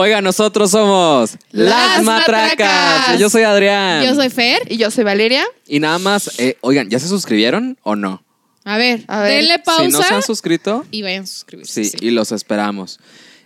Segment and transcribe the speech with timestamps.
[0.00, 3.18] Oiga, nosotros somos Las Matracas.
[3.18, 4.04] Yo soy Adrián.
[4.04, 4.60] Yo soy Fer.
[4.68, 5.44] Y yo soy Valeria.
[5.66, 8.22] Y nada más, eh, oigan, ¿ya se suscribieron o no?
[8.62, 11.84] A ver, A ver, denle Si pausa no se han suscrito, y vayan a suscribirse.
[11.84, 13.00] sí, y los esperamos.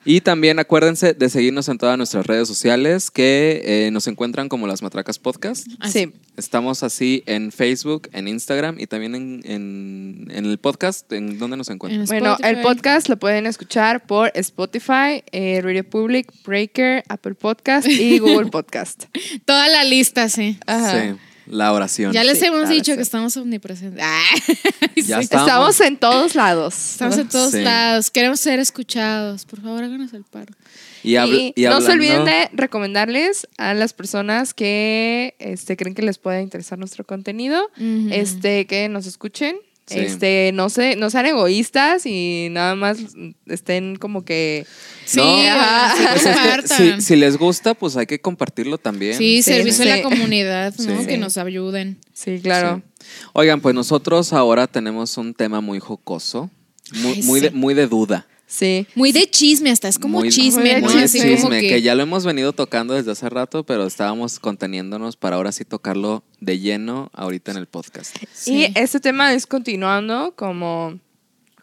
[0.04, 4.66] Y también acuérdense de seguirnos en todas nuestras redes sociales que eh, nos encuentran como
[4.66, 5.66] Las Matracas Podcast.
[5.88, 6.12] Sí.
[6.36, 11.12] Estamos así en Facebook, en Instagram y también en, en- en el podcast.
[11.12, 12.00] ¿En dónde nos encuentran?
[12.02, 17.86] En Bueno, el podcast lo pueden escuchar por Spotify, eh, Radio Public, Breaker, Apple Podcast
[17.88, 19.04] y Google Podcast.
[19.44, 20.58] Toda la lista, sí.
[20.66, 21.00] Ajá.
[21.12, 21.16] Sí,
[21.52, 22.12] la oración.
[22.12, 24.02] Ya les Sí, hemos dicho que estamos omnipresentes.
[24.04, 24.22] Ah,
[24.96, 25.24] Ya sí.
[25.24, 25.40] está.
[25.40, 26.74] Estamos en todos lados.
[26.92, 27.60] Estamos en todos Sí.
[27.60, 28.10] lados.
[28.10, 29.44] Queremos ser escuchados.
[29.44, 30.54] Por favor, háganos el paro.
[31.02, 35.94] Y, habl- Y, y no se olviden de recomendarles a las personas que este, creen
[35.94, 37.70] que les pueda interesar nuestro contenido,
[38.10, 39.56] este, que nos escuchen.
[39.92, 39.98] Sí.
[40.00, 42.98] Este, no se, no sean egoístas y nada más
[43.46, 44.66] estén como que
[45.04, 47.00] Sí, No, ajá, sí, Pues es que compartan.
[47.00, 49.14] si, si les gusta, pues hay que compartirlo también.
[49.18, 49.90] Sí, Sí, servicio sí.
[49.90, 51.00] a la comunidad, ¿no?
[51.00, 51.06] Sí.
[51.06, 51.98] Que nos ayuden.
[52.12, 52.82] sí, claro.
[52.98, 53.06] Sí.
[53.32, 56.50] Oigan, pues nosotros ahora tenemos un tema muy jocoso,
[56.94, 57.46] muy, Ay, muy, sí.
[57.46, 58.26] de, muy de duda.
[58.52, 58.86] Sí.
[58.94, 60.92] Muy de chisme, hasta es como muy, chisme, muy de ¿no?
[60.92, 61.82] de Así chisme, como chisme, que, que...
[61.82, 66.22] ya lo hemos venido tocando desde hace rato, pero estábamos conteniéndonos para ahora sí tocarlo
[66.38, 68.14] de lleno ahorita en el podcast.
[68.34, 68.66] Sí.
[68.66, 70.98] Y este tema es continuando como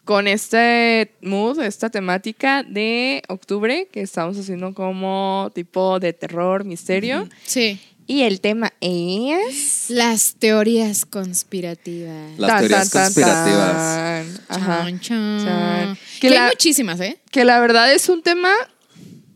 [0.04, 7.28] con este mood, esta temática de octubre que estamos haciendo como tipo de terror, misterio.
[7.44, 7.78] Sí.
[8.10, 9.84] Y el tema es...
[9.88, 12.36] Las teorías conspirativas.
[12.38, 13.72] Las Tan, teorías tan, conspirativas.
[13.76, 14.40] tan.
[14.48, 14.84] Ajá.
[14.84, 15.44] Chan, chan.
[15.44, 15.98] Chan.
[16.20, 17.20] Que Que hay muchísimas, ¿eh?
[17.30, 18.52] Que la verdad es un tema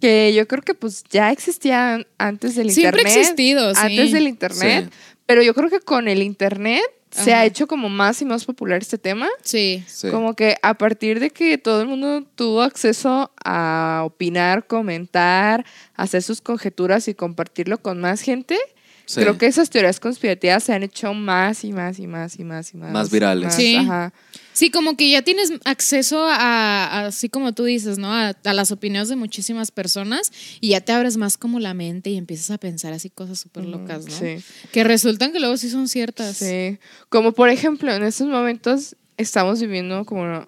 [0.01, 3.23] que yo creo que pues ya existía antes del Siempre internet.
[3.23, 3.81] existido, sí.
[3.81, 4.93] Antes del internet.
[5.25, 6.83] Pero yo creo que con el internet
[7.15, 9.29] se ha hecho como más y más popular este tema.
[9.43, 9.85] Sí.
[9.87, 10.11] Sí.
[10.11, 16.23] Como que a partir de que todo el mundo tuvo acceso a opinar, comentar, hacer
[16.23, 18.59] sus conjeturas y compartirlo con más gente,
[19.07, 19.21] Sí.
[19.21, 22.73] creo que esas teorías conspirativas se han hecho más y más y más y más
[22.73, 22.93] y más.
[22.93, 23.55] Más virales.
[23.55, 23.77] Sí.
[23.77, 24.13] Ajá.
[24.55, 28.13] Sí, como que ya tienes acceso a, a- así como tú dices, ¿no?
[28.15, 32.11] A, a las opiniones de muchísimas personas y ya te abres más como la mente
[32.11, 34.11] y empiezas a pensar así cosas súper locas, ¿no?
[34.17, 34.37] Sí.
[34.73, 36.37] Que resultan que luego sí son ciertas.
[36.39, 36.79] Sí.
[37.09, 40.47] Como por ejemplo, en estos momentos estamos viviendo como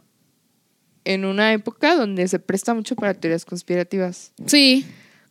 [1.05, 4.33] en una época donde se presta mucho para teorías conspirativas.
[4.47, 4.87] Sí.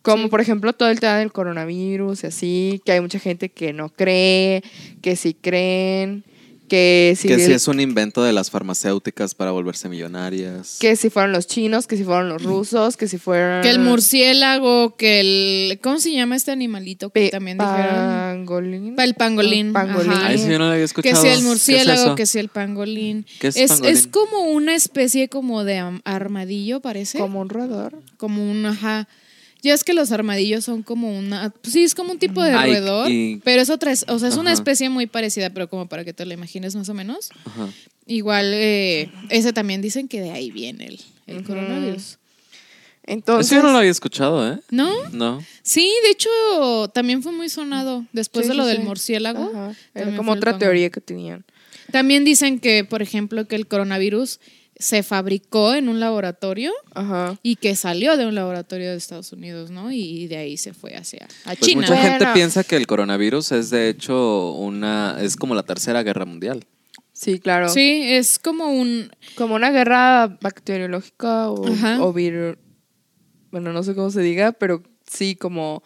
[0.05, 0.29] Como Sí.
[0.29, 3.89] por ejemplo todo el tema del coronavirus y así, que hay mucha gente que no
[3.89, 4.63] cree,
[5.01, 6.23] que sí creen,
[6.67, 10.77] que sí, que si es un invento de las farmacéuticas para volverse millonarias.
[10.79, 13.61] que si fueron los chinos, que si fueron los rusos, que si fueron...
[13.61, 15.79] Que el murciélago, que el...
[15.83, 17.95] ¿Cómo se llama este animalito que Pe- también dijeron?
[17.95, 18.95] Pangolín.
[18.95, 19.73] Pa- El pangolín.
[19.73, 20.11] Pangolín.
[20.11, 20.27] ajá.
[20.27, 21.22] Ay, sí, yo no lo había Que escuchado.
[21.22, 23.25] sea el ¿Qué es murciélago, que sea el pangolín.
[23.39, 23.93] ¿Qué es es, pangolín?
[23.95, 27.19] es como una especie como de armadillo, parece.
[27.19, 28.01] Como un roedor.
[28.17, 29.07] Como un, ajá.
[29.65, 31.49] Ya es que los armadillos son como una.
[31.49, 33.09] pues sí, es como un tipo de Ay, roedor.
[33.09, 33.93] y- pero es otra.
[34.07, 36.87] O sea, es una especie muy parecida, pero como para que te la imagines más
[36.87, 37.29] o menos.
[37.45, 37.67] Ajá.
[38.05, 42.19] Igual, eh, ese también dicen que de ahí viene el, coronavirus.
[43.07, 44.59] Entonces, Eso yo no lo había escuchado, ¿eh?
[44.71, 44.91] ¿No?
[45.11, 45.43] No.
[45.63, 46.29] Sí, de hecho,
[46.93, 48.83] también fue muy sonado después Sí, de lo sí, del sí.
[48.83, 49.51] murciélago.
[49.51, 49.75] Ajá.
[49.95, 51.43] Era como otra teoría que tenían.
[51.91, 54.39] También dicen que, por ejemplo, que el coronavirus
[54.77, 57.37] se fabricó en un laboratorio Ajá.
[57.41, 59.91] y que salió de un laboratorio de Estados Unidos, ¿no?
[59.91, 61.81] Y de ahí se fue hacia a Pues China.
[61.81, 66.25] mucha gente piensa que el coronavirus es de hecho una es como la tercera guerra
[66.25, 66.65] mundial.
[67.13, 67.69] Sí, claro.
[67.69, 69.09] Sí, es como un...
[69.35, 72.57] Como una guerra bacteriológica o, o vir-
[73.51, 75.81] Bueno, no sé cómo se diga, pero sí, como.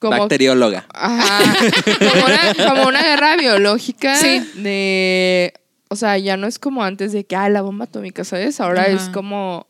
[0.00, 0.84] como Bacterióloga.
[0.92, 1.54] Ajá.
[2.00, 4.40] como, una, como una guerra biológica Sí.
[4.56, 5.54] de.
[5.94, 8.58] O sea, ya no es como antes de que, ah, la bomba atómica, ¿sabes?
[8.60, 8.90] Ahora Ajá.
[8.92, 9.66] es como.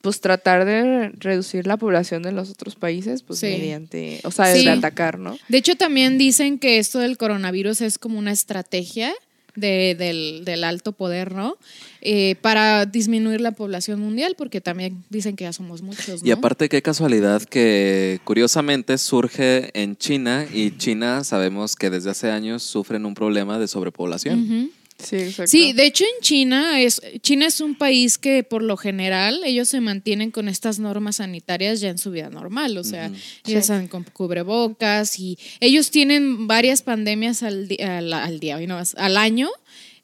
[0.00, 3.46] Pues tratar de reducir la población de los otros países, pues Sí.
[3.46, 4.20] mediante.
[4.24, 4.64] O sea, Sí.
[4.64, 5.36] de atacar, ¿no?
[5.48, 9.12] De hecho, también dicen que esto del coronavirus es como una estrategia
[9.56, 11.56] de- del, del alto poder, ¿no?
[12.00, 16.28] Eh, para disminuir la población mundial, porque también dicen que ya somos muchos, ¿no?
[16.28, 22.30] Y aparte qué casualidad que curiosamente surge en China y China sabemos que desde hace
[22.30, 24.70] años sufren un problema de sobrepoblación.
[25.02, 25.46] Sí, exacto.
[25.50, 29.68] Sí, de hecho en China es China es un país que por lo general ellos
[29.68, 33.10] se mantienen con estas normas sanitarias ya en su vida normal, o sea,
[33.46, 33.72] ellos Sí.
[33.72, 39.16] andan con cubrebocas y ellos tienen varias pandemias al, di- al, al día, no al
[39.16, 39.48] año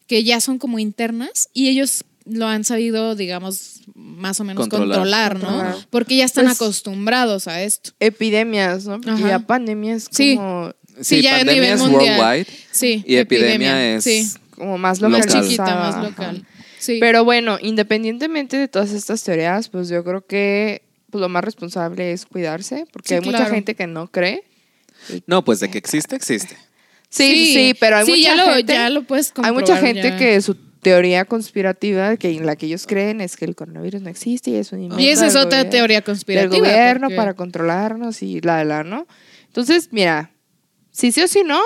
[0.07, 4.99] que ya son como internas y ellos lo han sabido, digamos, más o menos Controlar.
[4.99, 5.47] controlar, ¿no?
[5.49, 5.87] Controlar.
[5.91, 7.91] Porque ya están Pues- acostumbrados a esto.
[8.01, 9.01] Epidemias, ¿no?
[9.01, 9.29] Porque Ajá.
[9.29, 10.37] ya pandemias Sí.
[10.37, 12.19] como, Sí, ya a pandemia nivel es mundial.
[12.21, 13.05] worldwide Sí.
[13.07, 14.27] y epidemia, es Sí.
[14.55, 15.19] Como más Local.
[15.19, 15.43] Más localizada.
[15.45, 16.47] chiquita, más local.
[16.79, 16.99] Sí.
[17.01, 22.13] Pero bueno, independientemente de todas estas teorías, pues yo creo que pues lo más responsable
[22.13, 24.43] es cuidarse, porque Sí, hay mucha gente que no cree.
[25.27, 26.57] No, pues de que existe, existe.
[27.09, 29.77] Sí, sí, sí, pero hay sí, mucha ya lo, gente, ya lo puedes hay mucha
[29.77, 30.17] gente ya.
[30.17, 34.11] que su teoría conspirativa, que en la que ellos creen es que el coronavirus no
[34.11, 36.59] existe y es un invento Y esa es del otra gobierno- teoría del conspirativa.
[36.59, 39.07] gobierno porque- para controlarnos y la de la, ¿no?
[39.47, 40.33] Entonces, mira,
[40.91, 41.61] si sí o si no,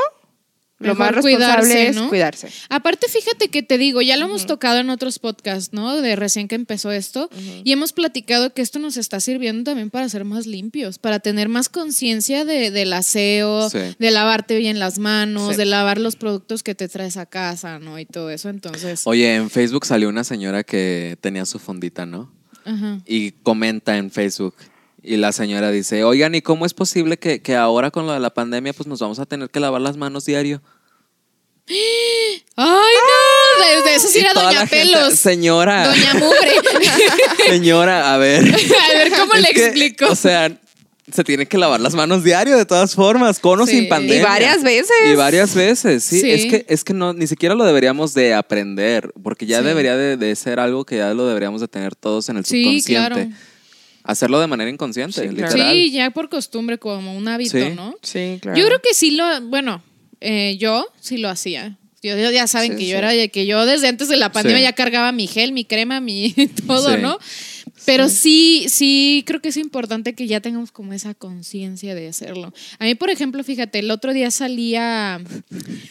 [0.80, 2.48] lo más responsable cuidarse, es cuidarse.
[2.68, 6.00] Aparte, fíjate que te digo, ya lo hemos tocado en otros podcasts, ¿no?
[6.00, 7.28] De recién que empezó esto.
[7.64, 11.48] Y hemos platicado que esto nos está sirviendo también para ser más limpios, para tener
[11.48, 13.78] más conciencia de, del aseo, Sí.
[13.98, 15.56] de lavarte bien las manos, Sí.
[15.56, 17.98] de lavar los productos que te traes a casa, ¿no?
[17.98, 18.48] Y todo eso.
[18.48, 22.30] Entonces, Oye, en Facebook salió una señora que tenía su fondita, ¿no?
[22.64, 23.00] ajá.
[23.06, 24.54] Y comenta en Facebook.
[25.10, 28.20] Y la señora dice, oigan, ¿y cómo es posible que, que ahora con lo de
[28.20, 30.60] la pandemia pues nos vamos a tener que lavar las manos diario?
[31.68, 31.76] ¡Ay,
[32.56, 33.82] no!
[33.84, 35.14] De, de eso sí era Doña gente, Pelos.
[35.14, 36.52] señora, Doña Mugre.
[37.48, 38.42] señora, a ver.
[38.44, 40.06] a ver, ¿cómo Es le que, explico?
[40.10, 40.50] O sea,
[41.12, 43.72] se tiene que lavar las manos diario de todas formas, con o Sí.
[43.80, 44.18] sin pandemia.
[44.20, 44.90] Y varias veces.
[45.10, 46.20] Y varias veces, sí.
[46.20, 46.30] Sí.
[46.30, 49.64] Es que, es que no, ni siquiera lo deberíamos de aprender, porque ya Sí.
[49.64, 52.62] debería de, de ser algo que ya lo deberíamos de tener todos en el Sí,
[52.82, 53.08] subconsciente.
[53.14, 53.30] claro.
[54.08, 55.52] Hacerlo de manera inconsciente, Sí, claro.
[55.52, 55.72] literal.
[55.74, 57.72] Sí, ya por costumbre, como un hábito, Sí.
[57.76, 57.94] ¿no?
[58.02, 58.56] Sí, claro.
[58.58, 59.82] Yo creo que sí lo, bueno,
[60.22, 61.76] eh, yo sí lo hacía.
[62.02, 62.90] Yo, ya saben Sí, que sí.
[62.90, 64.62] yo era de que yo desde antes de la pandemia Sí.
[64.62, 66.32] ya cargaba mi gel, mi crema, mi
[66.66, 67.02] todo, Sí.
[67.02, 67.18] ¿no?
[67.88, 72.52] Pero sí, sí, creo que es importante que ya tengamos como esa conciencia de hacerlo.
[72.78, 75.20] A mí, por ejemplo, fíjate, el otro día salí a,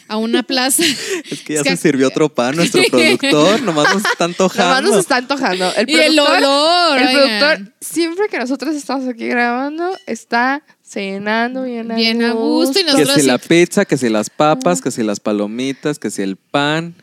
[0.08, 0.82] a una plaza.
[1.30, 4.40] Es que ya Es que- se sirvió otro pan nuestro productor, nomás nos está Nomás
[4.40, 4.90] antojando.
[4.90, 5.72] nos está antojando.
[5.76, 6.98] El y el productor, olor.
[6.98, 7.38] el oigan.
[7.38, 12.84] productor, siempre que nosotros estamos aquí grabando, está cenando bien a Bien a gusto y
[12.84, 16.22] Que nosotros si la pizza, que si las papas, que si las palomitas, que si
[16.22, 16.94] el pan.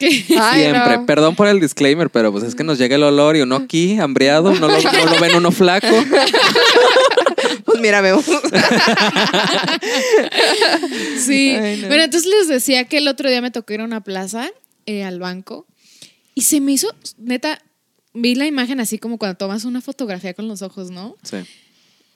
[0.00, 0.98] Ay, Siempre.
[0.98, 1.06] no.
[1.06, 3.98] Perdón por el disclaimer, pero pues es que nos llega el olor y uno aquí,
[3.98, 5.86] hambriado, no lo, no lo ven uno flaco.
[7.64, 8.12] Pues mira, me
[11.18, 11.50] Sí.
[11.50, 11.88] Ay, no.
[11.88, 14.50] Bueno, entonces les decía que el otro día me tocó ir a una plaza,
[14.86, 15.66] eh, al banco,
[16.34, 16.88] y se me hizo,
[17.18, 17.62] neta,
[18.12, 21.16] vi la imagen así como cuando tomas una fotografía con los ojos, ¿no?
[21.22, 21.38] Sí.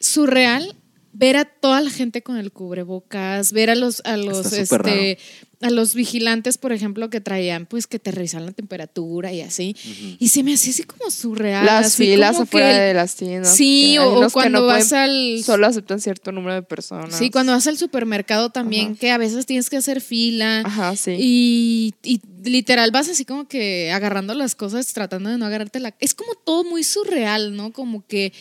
[0.01, 0.77] Surreal
[1.13, 5.19] ver a toda la gente con el cubrebocas, ver a los, a los, este,
[5.61, 9.75] a los vigilantes, por ejemplo, que traían, pues, que te revisaban la temperatura y así.
[10.21, 11.67] Y se me hacía así como surreal.
[11.67, 13.57] Las así filas como afuera que- de las tiendas.
[13.57, 15.03] Sí, o, cuando no vas pueden-
[15.37, 15.43] al...
[15.45, 17.17] Solo aceptan cierto número de personas.
[17.17, 19.01] Sí, cuando vas al supermercado también, Ajá.
[19.01, 20.61] que a veces tienes que hacer fila.
[20.65, 21.17] Ajá, sí.
[21.19, 25.93] Y, y literal vas así como que agarrando las cosas, tratando de no agarrarte la...
[25.99, 27.73] Es como todo muy surreal, ¿no?
[27.73, 28.33] Como que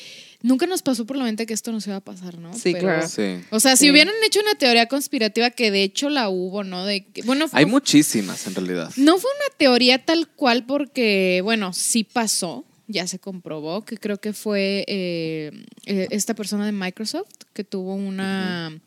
[0.41, 2.53] nunca nos pasó por la mente que esto nos iba a pasar, ¿no?
[2.53, 3.07] Sí, claro.
[3.07, 3.39] Sí.
[3.49, 3.91] O sea, si Sí.
[3.91, 6.85] hubieran hecho una teoría conspirativa, que de hecho la hubo, ¿no?
[6.85, 8.91] De que- bueno, Hay muchísimas en realidad.
[8.97, 14.17] no fue una teoría tal cual porque, bueno, sí pasó, ya se comprobó, que creo
[14.17, 15.51] que fue eh,
[15.85, 18.79] eh, esta persona de Microsoft que tuvo una...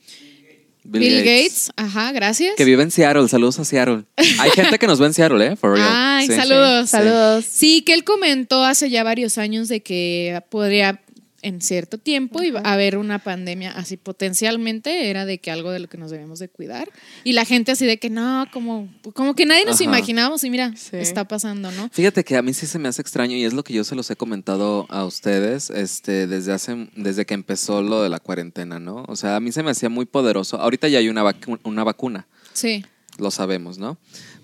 [0.83, 1.71] Bill, Gates.
[1.77, 2.55] ajá, gracias.
[2.57, 3.29] Que vive en Seattle.
[3.29, 4.05] Saludos a Seattle.
[4.41, 5.57] Hay gente que nos ve en Seattle, ¿eh?
[5.57, 5.87] For real.
[5.91, 6.35] Ay, Sí.
[6.35, 6.89] saludos.
[6.89, 7.45] Saludos.
[7.45, 11.03] Sí, que él comentó hace ya varios años de que podría
[11.43, 15.79] en cierto tiempo iba a haber una pandemia así potencialmente era de que algo de
[15.79, 16.89] lo que nos debemos de cuidar
[17.25, 19.85] y la gente así de que no como como que nadie nos Ajá.
[19.85, 20.97] imaginábamos y mira Sí.
[20.97, 23.65] está pasando no Fíjate que a mí sí se me hace extraño y es lo
[23.65, 28.03] que yo se los he comentado a ustedes este, desde, hace, desde que empezó lo
[28.03, 29.05] de la cuarentena, ¿no?
[29.09, 30.61] O sea, a mí se me hacía muy poderoso.
[30.61, 32.85] Ahorita ya hay una, vacu- una vacuna, sí
[33.19, 33.99] lo sabemos, ¿no?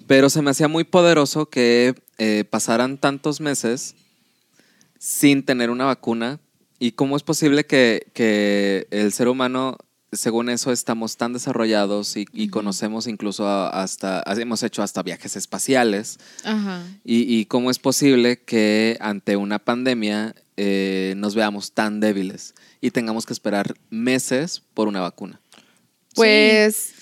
[0.06, 3.94] Pero se me hacía muy poderoso que eh, pasaran tantos meses
[4.98, 6.40] sin tener una vacuna.
[6.78, 9.78] ¿Y cómo es posible que, que el ser humano,
[10.12, 16.18] según eso, estamos tan desarrollados y, y conocemos incluso hasta, hemos hecho hasta viajes espaciales?
[16.44, 22.54] ajá ¿Y, y cómo es posible que ante una pandemia eh, nos veamos tan débiles
[22.80, 25.40] y tengamos que esperar meses por una vacuna?
[26.14, 26.92] Pues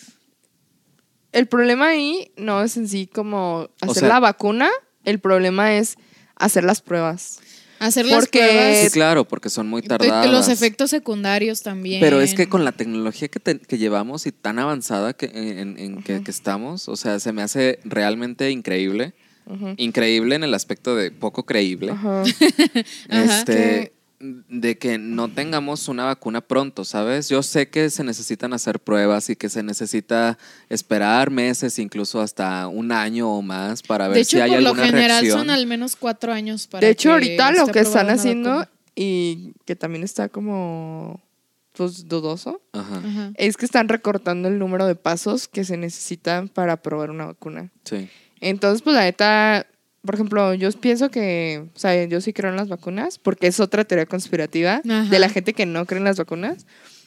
[1.32, 4.68] el problema ahí no es en sí como hacer sea- la vacuna,
[5.04, 5.96] el problema es
[6.36, 7.40] hacer las pruebas.
[7.84, 10.30] Hacer las Porque- Sí, claro, porque son muy tardadas.
[10.30, 14.32] los efectos secundarios también Pero es que con la tecnología que, te- que llevamos y
[14.32, 19.14] tan avanzada que, en, en que, que estamos, o sea, se me hace realmente increíble.
[19.76, 21.92] Increíble en el aspecto de poco creíble.
[21.92, 22.22] Ajá.
[23.10, 23.38] Ajá.
[23.40, 23.92] este,
[24.48, 27.28] de que no tengamos una vacuna pronto, ¿sabes?
[27.28, 30.38] Yo sé que se necesitan hacer pruebas y que se necesita
[30.68, 34.62] esperar meses, incluso hasta un año o más para ver de hecho si hay por
[34.62, 35.38] lo alguna general reacción.
[35.40, 38.70] son al menos cuatro años para De hecho, que ahorita lo que están haciendo vacuna.
[38.94, 41.20] y que también está como
[41.72, 43.32] pues dudoso Ajá, Ajá.
[43.34, 47.70] es que están recortando el número de pasos que se necesitan para probar una vacuna.
[47.84, 48.08] sí.
[48.40, 49.66] Entonces, pues la neta,
[50.04, 53.60] por ejemplo, yo pienso que, o sea, yo sí creo en las vacunas, porque es
[53.60, 55.04] otra teoría conspirativa Ajá.
[55.10, 56.66] de la gente que no cree en las vacunas.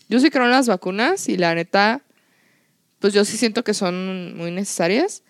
[0.09, 2.01] Yo sí creo en las vacunas y la neta,
[2.99, 5.23] pues yo sí siento que son muy necesarias.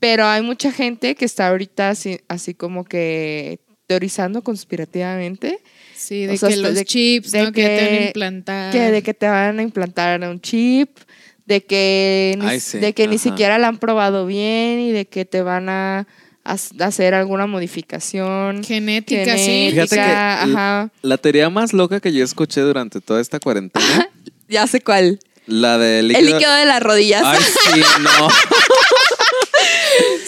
[0.00, 5.60] Pero hay mucha gente que está ahorita así, así como que teorizando conspirativamente
[5.94, 7.52] Sí, O de sea, que los de- chips, de ¿no?
[7.52, 8.72] Que, te van a que- implantar.
[8.72, 10.98] que de que te van a implantar un chip,
[11.46, 15.06] de que ni, Ay, sí, de que ni siquiera la han probado bien y de
[15.06, 16.06] que te van a,
[16.44, 19.44] hacer alguna modificación Genética, sí.
[19.44, 20.90] genética, Fíjate que ajá.
[21.02, 24.08] La teoría más loca que yo escuché durante toda esta cuarentena,
[24.48, 25.18] Ya sé cuál.
[25.46, 27.22] la de El líquido de las rodillas.
[27.24, 28.28] Ay, sí, no.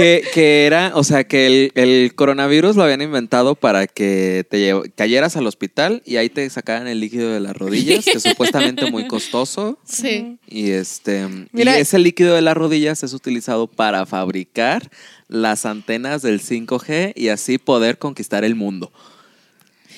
[0.00, 4.58] Que, que era, o sea, que el, el coronavirus lo habían inventado para que te
[4.58, 8.22] llev- cayeras al hospital y ahí te sacaran el líquido de las rodillas, que es
[8.22, 9.78] supuestamente muy costoso.
[9.84, 10.38] Sí.
[10.48, 14.90] Y este Mira- y ese líquido de las rodillas es utilizado para fabricar
[15.28, 18.90] las antenas del 5G y así poder conquistar el mundo.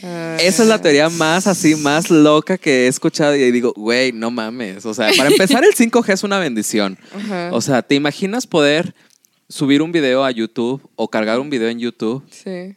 [0.04, 4.10] Ah, Esa es la teoría más así, más loca que he escuchado y digo, güey,
[4.12, 4.84] no mames.
[4.84, 6.98] O sea, para empezar, el 5G es una bendición.
[7.52, 8.94] O sea, ¿te imaginas poder
[9.52, 12.74] subir un video a YouTube o cargar un video en YouTube sí.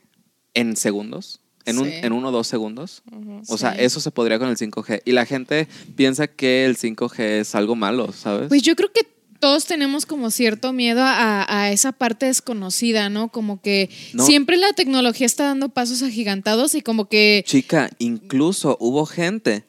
[0.53, 1.39] en segundos?
[1.65, 3.01] En, un, en uno o dos segundos.
[3.48, 5.01] O sea, eso se podría con el 5G.
[5.03, 8.50] Y la gente piensa que el 5G es algo malo, ¿sabes?
[8.50, 9.01] Pues yo creo que
[9.39, 13.29] todos tenemos como cierto miedo a, a esa parte desconocida, ¿no?
[13.29, 14.25] Como que No.
[14.25, 17.44] siempre la tecnología está dando pasos agigantados y como que...
[17.48, 19.63] Chica, incluso hubo gente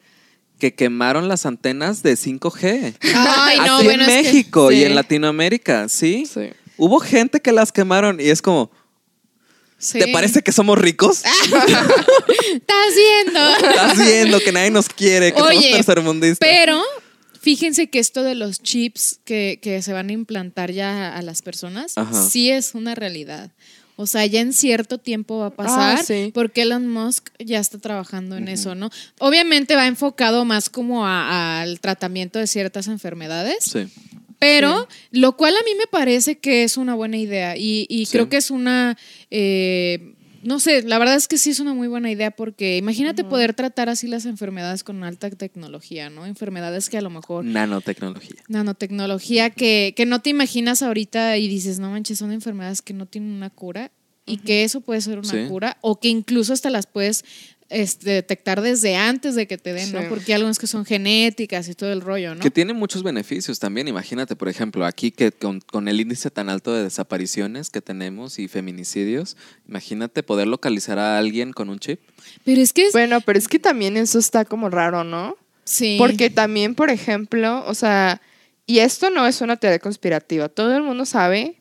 [0.58, 2.94] que quemaron las antenas de 5G.
[3.14, 6.26] Ay, no, Así bueno, en es que- México y en Latinoamérica, ¿sí?
[6.26, 6.50] Sí.
[6.76, 8.70] Hubo gente que las quemaron y es como,
[9.78, 9.98] sí.
[9.98, 11.22] ¿te parece que somos ricos?
[12.04, 13.56] Estás viendo.
[13.70, 16.38] Estás viendo que nadie nos quiere, que somos Oye, tercermundistas.
[16.38, 16.82] Pero
[17.40, 21.42] fíjense que esto de los chips que, que se van a implantar ya a las
[21.42, 22.28] personas, Ajá.
[22.28, 23.50] sí es una realidad.
[23.98, 26.30] O sea, ya en cierto tiempo va a pasar Ah, sí.
[26.34, 28.90] porque Elon Musk ya está trabajando en eso, ¿no?
[29.18, 33.88] Obviamente va enfocado más como a- al tratamiento de ciertas enfermedades, Sí.
[34.38, 38.12] Pero lo cual a mí me parece que es una buena idea y, y Sí.
[38.12, 38.96] creo que es una,
[39.30, 40.12] eh,
[40.42, 43.52] no sé, la verdad es que sí es una muy buena idea porque imagínate poder
[43.54, 46.24] tratar así las enfermedades con alta tecnología, ¿no?
[46.24, 47.44] Enfermedades que a lo mejor...
[47.44, 48.36] Nanotecnología.
[48.48, 53.06] Nanotecnología que, que no te imaginas ahorita y dices, no manches, son enfermedades que no
[53.06, 53.90] tienen una cura
[54.24, 55.46] y que eso puede ser una Sí.
[55.48, 57.24] cura o que incluso hasta las puedes
[57.68, 60.00] este, detectar desde antes de que te den, ¿no?
[60.00, 60.06] Sí.
[60.08, 62.40] Porque hay algunas que son genéticas y todo el rollo, ¿no?
[62.40, 63.88] Que tiene muchos beneficios también.
[63.88, 68.38] Imagínate, por ejemplo, aquí que con, con el índice tan alto de desapariciones que tenemos
[68.38, 69.36] y feminicidios,
[69.68, 72.00] imagínate poder localizar a alguien con un chip.
[72.44, 75.36] Pero es que es- Bueno, pero es que también eso está como raro, ¿no?
[75.64, 75.96] sí.
[75.98, 78.20] Porque también, por ejemplo, o sea,
[78.66, 81.56] y esto no es una teoría conspirativa, todo el mundo sabe,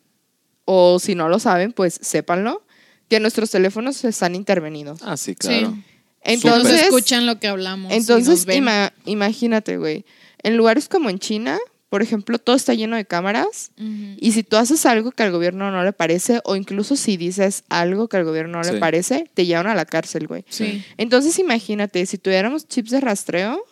[0.65, 2.63] o si no lo saben, pues sépanlo,
[3.09, 4.99] que nuestros teléfonos están intervenidos.
[5.03, 5.35] Ah, sí, Sí.
[5.35, 5.69] claro.
[5.71, 5.77] Nos
[6.25, 7.91] Entonces, escuchan lo que hablamos.
[7.91, 8.63] y entonces nos ven.
[8.63, 10.05] ima- imagínate, güey,
[10.43, 11.57] en lugares como en China,
[11.89, 13.71] por ejemplo, todo está lleno de cámaras.
[13.77, 17.63] Y si tú haces algo que al gobierno no le parece, o incluso si dices
[17.69, 18.73] algo que al gobierno no Sí.
[18.73, 20.43] le parece, te llevan a la cárcel, güey.
[20.49, 20.83] Sí.
[20.97, 23.63] Entonces imagínate, si tuviéramos chips de rastreo,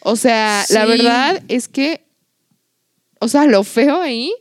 [0.00, 2.02] o sea, la verdad es que,
[3.20, 4.32] o sea, lo feo ahí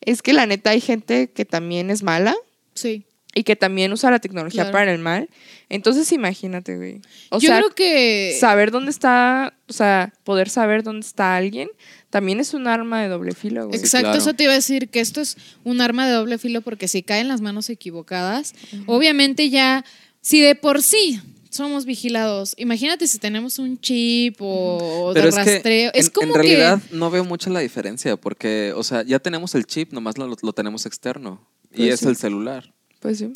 [0.00, 2.34] es que la neta hay gente que también es mala
[2.74, 3.04] Sí.
[3.34, 4.72] Y que también usa la tecnología Claro.
[4.72, 5.28] para el mal.
[5.68, 7.00] Entonces imagínate, güey.
[7.30, 8.36] O Yo sea, creo que...
[8.40, 11.68] saber dónde está, o sea, poder saber dónde está alguien,
[12.10, 13.78] también es un arma de doble filo, güey.
[13.78, 14.18] Exacto, claro.
[14.18, 17.02] eso te iba a decir que esto es un arma de doble filo porque si
[17.02, 18.54] cae en las manos equivocadas,
[18.86, 19.84] obviamente ya,
[20.22, 21.20] si de por sí
[21.50, 26.12] somos vigilados, imagínate si tenemos un chip o Pero de es que rastreo, es en,
[26.12, 29.66] como en que realidad no veo mucha la diferencia porque, o sea, ya tenemos el
[29.66, 31.46] chip, nomás lo, lo tenemos externo.
[31.72, 32.06] y Pues es sí.
[32.08, 32.72] el celular.
[33.00, 33.32] Pues sí.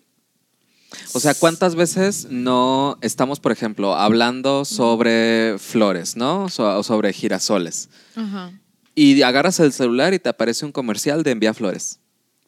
[1.15, 6.45] O sea, ¿cuántas veces no estamos, por ejemplo, hablando sobre flores, ¿no?
[6.45, 7.89] O sobre girasoles.
[8.15, 8.53] Ajá.
[8.95, 11.99] Y agarras el celular y te aparece un comercial de envía flores.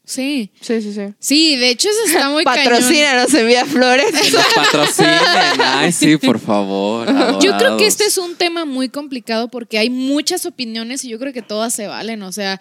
[0.04, 0.52] Sí.
[0.60, 1.14] Sí, sí, sí.
[1.18, 2.64] Sí, de hecho eso está muy cañón.
[2.64, 4.12] Patrocínanos, envía flores.
[4.32, 5.20] Nos patrocinen.
[5.60, 7.08] Ay, sí, por favor.
[7.40, 11.18] Yo creo que este es un tema muy complicado porque hay muchas opiniones y yo
[11.18, 12.22] creo que todas se valen.
[12.22, 12.60] O sea,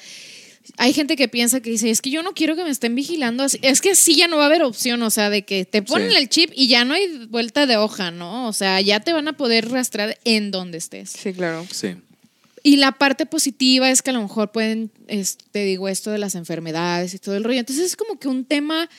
[0.78, 3.44] hay gente que piensa que dice, es que yo no quiero que me estén vigilando.
[3.44, 3.60] así".
[3.62, 6.12] Es que así ya no va a haber opción, o sea, de que te ponen
[6.12, 6.18] Sí.
[6.18, 8.48] el chip y ya no hay vuelta de hoja, ¿no?
[8.48, 11.10] O sea, ya te van a poder rastrear en donde estés.
[11.12, 11.66] Sí, claro.
[11.72, 11.96] Sí.
[12.66, 16.18] Y la parte positiva es que a lo mejor pueden, es- te digo, esto de
[16.18, 17.60] las enfermedades y todo el rollo.
[17.60, 18.90] Entonces es como que un tema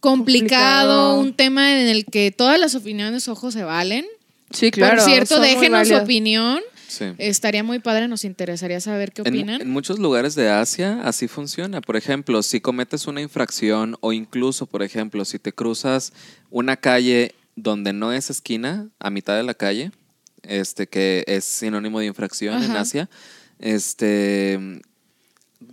[0.00, 1.20] complicado, Complicado.
[1.20, 4.06] un tema en el que todas las opiniones, ojos se valen.
[4.50, 4.96] Sí, claro.
[4.96, 6.60] Por cierto, déjenos su opinión.
[6.92, 7.06] Sí.
[7.16, 9.62] Estaría muy padre, nos interesaría saber qué opinan.
[9.62, 11.80] en muchos lugares de Asia así funciona.
[11.80, 16.12] Por ejemplo, si cometes una infracción o incluso, por ejemplo, si te cruzas
[16.50, 19.90] una calle donde no es esquina, a mitad de la calle,
[20.42, 22.72] este que es sinónimo de infracción en.
[22.72, 23.08] Asia,
[23.58, 24.82] este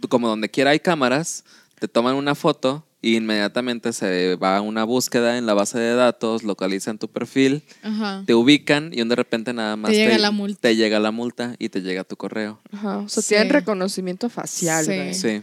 [0.07, 1.43] como donde quiera hay cámaras,
[1.79, 5.93] te toman una foto y inmediatamente se va a una búsqueda en la base de
[5.95, 8.23] datos, localizan tu perfil, Ajá.
[8.25, 10.59] te ubican y de repente nada más llega la multa.
[10.61, 12.59] te llega la multa y te llega tu correo.
[12.73, 13.29] Ajá, o sea, Sí.
[13.29, 15.13] tienen reconocimiento facial, Sí.
[15.13, 15.41] Sí.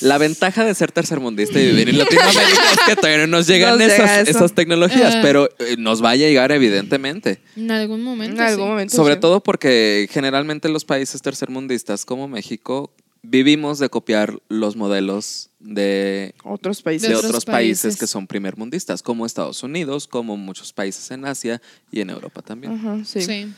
[0.00, 3.78] La ventaja de ser tercermundista y vivir en Latinoamérica es que todavía no nos llegan
[3.78, 7.40] Nos esas, esas tecnologías, pero eh, nos va a llegar evidentemente.
[7.54, 8.36] En algún momento.
[8.36, 8.70] En algún sí.
[8.70, 8.96] momento.
[8.96, 9.20] Sobre sí.
[9.20, 12.90] todo porque generalmente los países tercermundistas como México
[13.22, 17.08] vivimos de copiar los modelos de, Otros países.
[17.08, 17.82] De otros, otros países.
[17.82, 18.00] países.
[18.00, 21.60] que son primermundistas, como Estados Unidos, como muchos países en Asia
[21.90, 22.74] y en Europa también.
[22.74, 23.20] Ajá, sí.
[23.22, 23.52] Sí.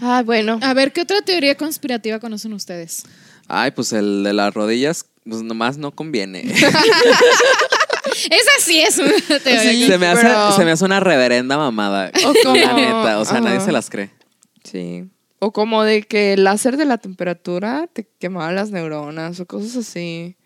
[0.00, 0.58] Ah, bueno.
[0.62, 3.04] A ver, ¿qué otra teoría conspirativa conocen ustedes?
[3.48, 6.42] Ay, pues el de las rodillas, pues nomás no conviene.
[8.30, 9.62] Esa sí es una teoría.
[9.72, 12.10] Sí, se, me hace, pero- se me hace una reverenda mamada.
[12.26, 14.10] O como- La neta, o sea, nadie se las cree.
[14.64, 15.04] Sí.
[15.40, 19.76] O como de que el láser de la temperatura te quemaba las neuronas o cosas
[19.76, 20.36] así.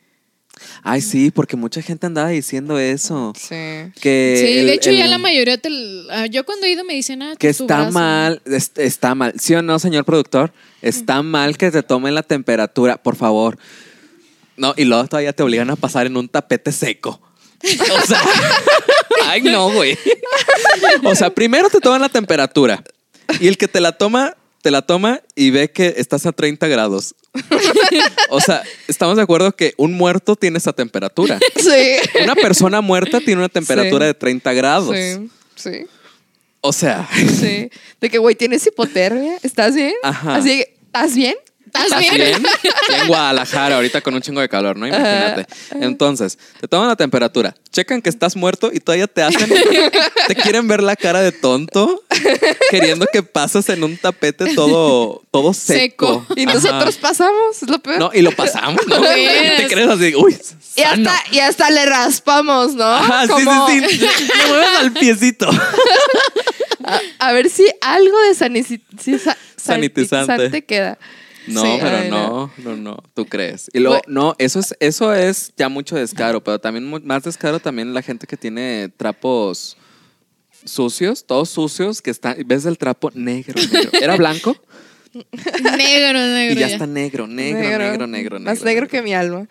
[0.82, 3.32] Ay, sí, porque mucha gente andaba diciendo eso.
[3.34, 3.54] Sí.
[4.02, 5.70] Que Sí, el- de hecho ya la mayoría, te,
[6.10, 7.92] ah, yo cuando he ido me dicen, ah, Que está brazo.
[7.92, 9.32] mal, es- está mal.
[9.40, 10.52] ¿Sí o no, señor productor?
[10.82, 13.56] Está mal que te tomen la temperatura, por favor.
[14.58, 17.18] No, y luego todavía te obligan a pasar en un tapete seco.
[17.64, 18.20] O sea,
[19.28, 19.96] ay no, güey.
[21.04, 22.84] O sea, primero te toman la temperatura
[23.40, 26.66] y el que te la toma, te la toma y ve que estás a 30
[26.68, 27.14] grados.
[28.30, 31.38] O sea, estamos de acuerdo que un muerto tiene esa temperatura.
[31.56, 32.20] Sí.
[32.24, 34.08] Una persona muerta tiene una temperatura Sí.
[34.08, 34.96] de 30 grados.
[34.96, 35.30] Sí.
[35.56, 35.86] Sí.
[36.60, 37.70] O sea, Sí.
[38.00, 39.36] De que, güey, tienes hipotermia.
[39.42, 39.92] ¿Estás bien?
[40.02, 40.36] Ajá.
[40.36, 41.34] Así que, ¿estás bien?
[41.74, 42.42] ¿Estás ¿Estás bien?
[43.00, 44.86] en Guadalajara, ahorita con un chingo de calor, ¿no?
[44.86, 45.46] Imagínate.
[45.80, 49.50] Entonces, te toman la temperatura, checan que estás muerto y todavía te hacen.
[50.28, 52.02] te quieren ver la cara de tonto,
[52.70, 56.26] queriendo que pases en un tapete todo, todo seco.
[56.28, 56.34] Seco.
[56.36, 56.54] Y Ajá.
[56.54, 57.98] nosotros pasamos, es lo peor.
[57.98, 58.96] No, y lo pasamos, ¿no?
[59.16, 60.36] Y te crees así, uy,
[60.76, 61.10] y, sano.
[61.10, 62.84] hasta, y hasta le raspamos, ¿no?
[62.84, 64.28] Ajá, Como, sí, sí, sí.
[64.36, 65.50] Le mueves al piecito.
[66.84, 69.38] A, a ver si algo de Sanitizante.
[69.56, 70.98] sanitizante queda.
[71.46, 73.70] No, Sí, pero no, no, no, tú crees.
[73.72, 74.20] Y luego, Bueno.
[74.28, 78.26] no, eso es, eso es ya mucho descaro, pero también más descaro también la gente
[78.26, 79.76] que tiene trapos
[80.64, 83.90] sucios, todos sucios, que están, ves el trapo negro, negro.
[84.00, 84.56] Era blanco
[85.12, 86.54] Negro, negro.
[86.54, 88.40] y ya está negro, negro, negro, negro, negro.
[88.40, 89.48] Más negro que mi alma.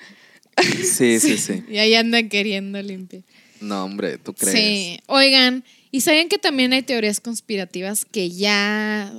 [0.84, 1.64] Sí, sí, sí.
[1.70, 3.24] Y ahí andan queriendo limpiar.
[3.60, 4.56] No, hombre, tú crees.
[4.56, 5.00] Sí.
[5.08, 9.14] Oigan, ¿y saben que también hay teorías conspirativas que ya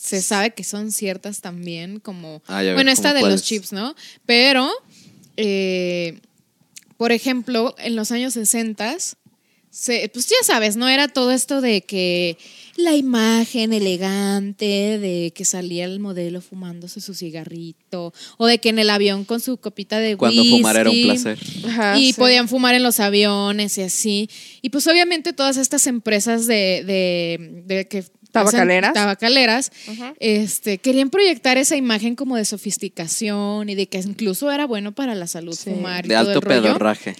[0.00, 2.00] se sabe que son ciertas también?
[2.00, 3.94] Como, Ay, a ver, bueno, esta ¿cómo de los chips, ¿no?
[4.24, 4.70] Pero,
[5.36, 6.20] eh,
[6.96, 8.96] por ejemplo, en los años 60,
[9.68, 10.88] se, pues ya sabes, ¿no?
[10.88, 12.38] Era todo esto de que
[12.76, 18.78] la imagen elegante, de que salía el modelo fumándose su cigarrito, o de que en
[18.78, 21.38] el avión con su copita de Cuando fumar era un placer.
[21.66, 22.18] Ajá, y sí.
[22.18, 24.30] podían fumar en los aviones y así.
[24.62, 28.92] Y pues obviamente todas estas empresas de, de, de que Tabacaleras.
[28.94, 29.72] tabacaleras
[30.20, 35.14] este, querían proyectar esa imagen como de sofisticación y de que incluso era bueno para
[35.14, 35.70] la salud Sí.
[35.70, 36.62] fumar y De todo alto el rollo.
[36.62, 37.16] pedorraje.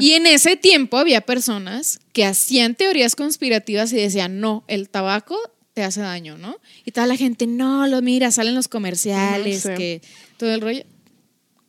[0.00, 5.36] Y en ese tiempo había personas que hacían teorías conspirativas y decían, no, el tabaco
[5.74, 6.56] te hace daño, ¿no?
[6.84, 10.02] Y toda la gente, no, lo mira, salen los comerciales, que
[10.36, 10.82] todo el rollo.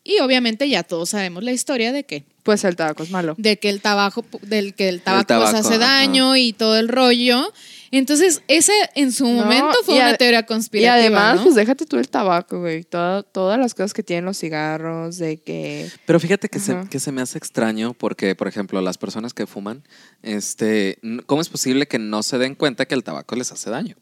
[0.03, 3.35] Y obviamente ya todos sabemos la historia de que Pues el tabaco es malo.
[3.37, 5.99] de que el tabaco, del que el tabaco, tabaco, pues, hace ajá.
[5.99, 7.53] daño y todo el rollo.
[7.93, 10.93] Entonces, ese en su No, momento fue y una teoría Y conspirativa.
[10.95, 11.43] además, ¿no?
[11.43, 12.83] pues déjate tú el tabaco, güey.
[12.83, 15.89] Todo- todas las cosas que tienen los cigarros, de que.
[16.05, 19.45] Pero fíjate que se, que se me hace extraño porque, por ejemplo, las personas que
[19.45, 19.83] fuman,
[20.23, 23.97] este, ¿cómo es posible que no se den cuenta que el tabaco les hace daño?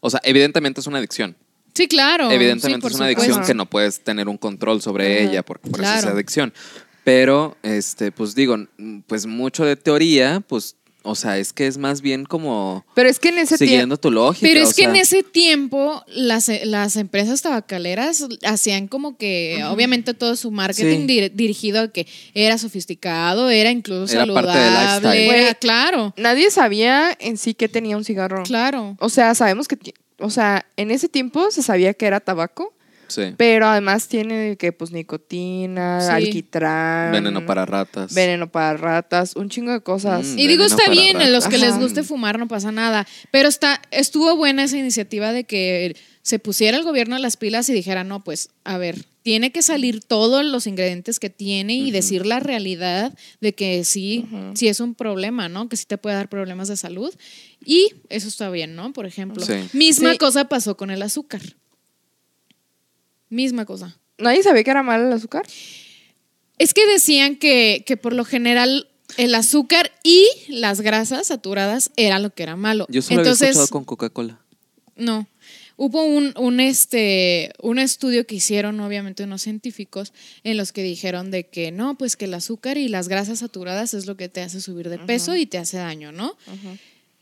[0.00, 1.36] O sea, evidentemente es una adicción.
[1.74, 2.30] sí, claro.
[2.30, 3.22] evidentemente sí, es una supuesto.
[3.32, 5.30] adicción que no puedes tener un control sobre Ajá.
[5.30, 6.08] ella porque por eso Claro.
[6.08, 6.52] es adicción.
[7.04, 8.56] Pero, este, pues digo,
[9.06, 13.18] pues mucho de teoría, pues, o sea, es que es más bien como Pero es
[13.18, 13.70] que en ese tiempo.
[13.70, 14.46] siguiendo tu lógica.
[14.46, 20.14] Pero o es que en ese tiempo las, las empresas tabacaleras hacían como que, obviamente,
[20.14, 21.06] todo su marketing Sí.
[21.06, 25.00] dir- dirigido a que era sofisticado, era incluso Era parte del saludable.
[25.20, 25.30] lifestyle.
[25.30, 25.54] era- Güey.
[25.60, 28.42] claro, Nadie sabía en sí que tenía un cigarro.
[28.42, 28.96] claro.
[29.00, 29.78] O sea, sabemos que.
[30.22, 32.74] O sea, en ese tiempo se sabía que era tabaco,
[33.10, 33.34] Sí.
[33.36, 36.10] Pero además tiene que pues nicotina, Sí.
[36.12, 38.14] alquitrán, Veneno para ratas.
[38.14, 40.26] veneno para ratas, un chingo de cosas.
[40.28, 40.38] Mm.
[40.38, 43.80] Y digo, está bien, en los que les guste fumar no pasa nada, pero está,
[43.90, 48.04] estuvo buena esa iniciativa de que se pusiera el gobierno a las pilas y dijera,
[48.04, 52.40] no, pues, a ver, tiene que salir todos los ingredientes que tiene y decir la
[52.40, 55.68] realidad de que sí, sí es un problema, ¿no?
[55.68, 57.12] Que sí te puede dar problemas de salud.
[57.64, 58.92] Y eso está bien, ¿no?
[58.92, 59.44] Por ejemplo.
[59.44, 59.54] Sí.
[59.72, 60.18] Misma Sí.
[60.18, 61.42] cosa pasó con el azúcar.
[63.30, 63.96] Misma cosa.
[64.18, 65.46] ¿Nadie sabía que era malo el azúcar?
[66.58, 72.18] Es que decían que, que por lo general el azúcar y las grasas saturadas era
[72.18, 72.86] lo que era malo.
[72.90, 74.40] Yo solo Entonces, había escuchado con Coca-Cola.
[74.96, 75.26] no.
[75.82, 80.12] Hubo un, un, este, un estudio que hicieron, obviamente, unos científicos,
[80.44, 83.94] en los que dijeron de que no, pues que el azúcar y las grasas saturadas
[83.94, 86.36] es lo que te hace subir de peso y te hace daño, ¿no?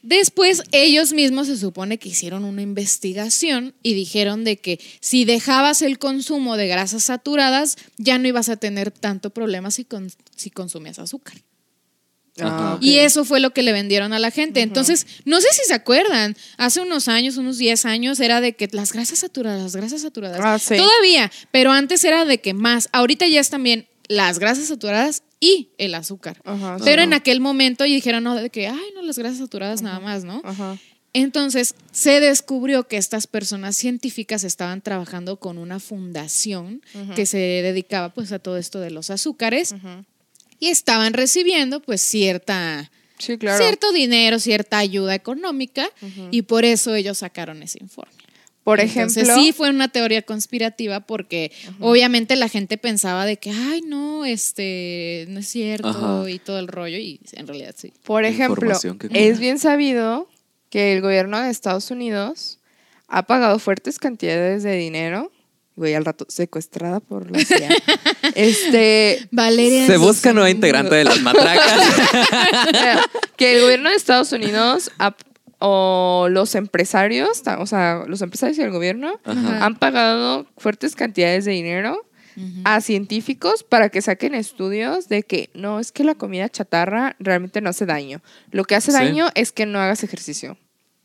[0.02, 5.82] Después ellos mismos se supone que hicieron una investigación y dijeron de que si dejabas
[5.82, 10.50] el consumo de grasas saturadas ya no ibas a tener tanto problema si, con- si
[10.50, 11.34] consumías azúcar.
[12.40, 12.78] Ok.
[12.80, 14.60] Y eso fue lo que le vendieron a la gente.
[14.62, 18.68] Entonces, no sé si se acuerdan, hace unos años, unos 10 años, era de que
[18.70, 20.38] las grasas saturadas, las grasas saturadas.
[20.40, 20.76] Ah, sí.
[20.76, 22.88] Todavía, pero antes era de que más.
[22.92, 26.40] Ahorita ya es también las grasas saturadas y el azúcar.
[26.44, 26.78] Ajá.
[26.84, 30.00] Pero en aquel momento y dijeron, no, de que, ay, no, las grasas saturadas nada
[30.00, 30.40] más, ¿no?
[30.44, 30.78] Ajá.
[31.14, 36.82] Entonces se descubrió que estas personas científicas estaban trabajando con una fundación
[37.16, 39.74] que se dedicaba pues a todo esto de los azúcares
[40.60, 43.58] y estaban recibiendo pues cierta, Sí, claro.
[43.58, 45.90] cierto dinero, cierta ayuda económica
[46.30, 48.12] y por eso ellos sacaron ese informe.
[48.68, 53.80] Por Entonces, sí fue una teoría conspirativa porque obviamente la gente pensaba de que, ay,
[53.80, 56.28] no, este, no es cierto Ajá.
[56.28, 57.94] y todo el rollo y en realidad sí.
[58.04, 58.78] por ejemplo,
[59.08, 60.28] es bien sabido
[60.68, 62.58] que el gobierno de Estados Unidos
[63.06, 65.32] ha pagado fuertes cantidades de dinero.
[65.74, 67.70] Voy al rato secuestrada por la CIA.
[68.34, 69.86] este, Valeria.
[69.86, 71.84] Se busca nueva integrante de las matracas.
[73.36, 75.16] que el gobierno de Estados Unidos ha-
[75.58, 79.64] o los empresarios, o sea, los empresarios y el gobierno Ajá.
[79.64, 82.04] han pagado fuertes cantidades de dinero
[82.62, 87.60] a científicos para que saquen estudios de que no es que la comida chatarra realmente
[87.60, 88.20] no hace daño.
[88.52, 88.96] Lo que hace Sí.
[88.96, 90.56] daño es que no hagas ejercicio.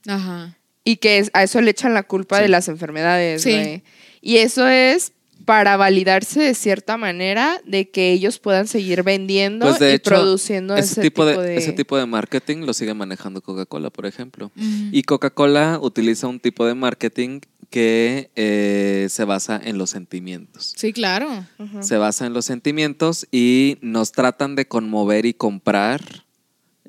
[0.08, 0.56] Ajá.
[0.84, 2.44] Y que es- a eso le echan la culpa Sí.
[2.44, 3.82] de las enfermedades, Sí.
[4.22, 5.14] Y eso es
[5.46, 10.10] para validarse de cierta manera de que ellos puedan seguir vendiendo Pues de y hecho,
[10.10, 14.52] produciendo ese, tipo, de, ese tipo de marketing lo sigue manejando Coca-Cola, por ejemplo.
[14.56, 20.74] Y Coca-Cola utiliza un tipo de marketing que eh, se basa en los sentimientos.
[20.78, 21.46] Sí, claro.
[21.82, 26.23] Se basa en los sentimientos y nos tratan de conmover y comprar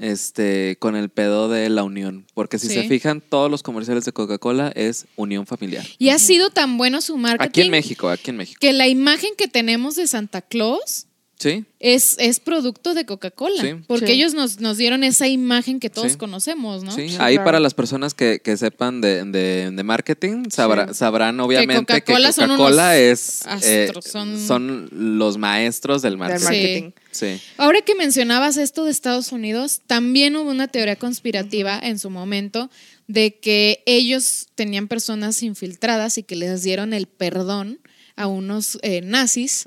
[0.04, 2.26] este con el pedo de la unión.
[2.34, 2.74] Porque si Sí.
[2.74, 5.84] se fijan, todos los comerciales de Coca-Cola es unión familiar.
[5.98, 8.58] Y ha sido tan bueno su marketing Aquí en México, aquí en México.
[8.60, 11.64] que la imagen que tenemos de Santa Claus ¿Sí?
[11.80, 13.60] es, es producto de Coca-Cola.
[13.60, 13.74] Sí.
[13.86, 14.12] Porque Sí.
[14.12, 16.18] ellos nos, nos dieron esa imagen que todos Sí.
[16.18, 16.92] conocemos, ¿no?
[16.92, 17.44] Sí, ahí claro.
[17.44, 20.94] para las personas que, que sepan de, de- de marketing, sabrá- Sí.
[20.94, 24.88] sabrán obviamente que Coca-Cola es eh, son- son...
[25.18, 26.92] los maestros del del marketing.
[27.10, 27.40] Sí.
[27.58, 32.70] Ahora que mencionabas esto de Estados Unidos, también hubo una teoría conspirativa en su momento
[33.08, 37.80] de que ellos tenían personas infiltradas y que les dieron el perdón
[38.16, 39.64] a unos eh, nazis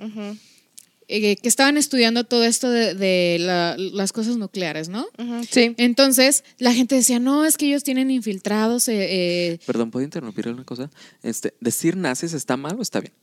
[1.09, 5.07] eh, que estaban estudiando todo esto de, de la- las cosas nucleares, ¿no?
[5.49, 5.73] Sí.
[5.77, 8.87] Entonces la gente decía, no, es que ellos tienen infiltrados.
[8.89, 9.07] eh,
[9.53, 9.59] eh".
[9.65, 10.89] Perdón, ¿puedo interrumpir una cosa?
[11.23, 13.13] Este, ¿Decir nazis está mal o está bien?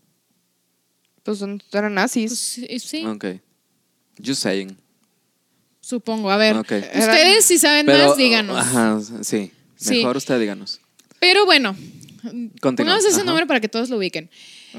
[1.23, 2.31] Pues son- eran nazis.
[2.31, 3.25] Pues, sí, sí, Ok.
[4.25, 4.77] Just saying.
[5.81, 6.31] supongo.
[6.31, 6.73] A ver, Ok.
[6.73, 8.57] ustedes si saben Pero, más, díganos.
[8.57, 9.51] Ajá, sí.
[9.77, 9.97] Sí.
[9.97, 10.81] Mejor usted díganos.
[11.21, 11.77] Pero bueno,
[12.61, 12.77] Continúa.
[12.77, 13.25] pongamos ese Ajá.
[13.25, 14.31] nombre para que todos lo ubiquen.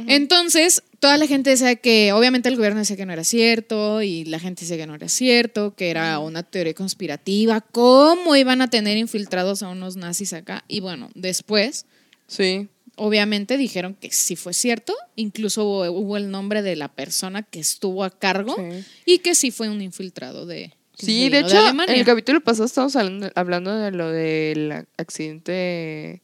[0.08, 4.26] Entonces, toda la gente decía que, obviamente el gobierno decía que no era cierto y
[4.26, 8.72] la gente decía que no era cierto, que era una teoría conspirativa, cómo iban a
[8.72, 10.64] tener infiltrados a unos nazis acá.
[10.68, 11.86] Y bueno, después,
[12.26, 12.70] Sí.
[12.96, 17.60] obviamente dijeron que sí fue cierto, incluso hubo, hubo el nombre de la persona que
[17.60, 18.84] estuvo a cargo Sí.
[19.06, 20.74] y que sí fue un infiltrado de...
[20.98, 22.96] Sí, de hecho, en el capítulo pasado estábamos
[23.36, 26.24] hablando de lo del accidente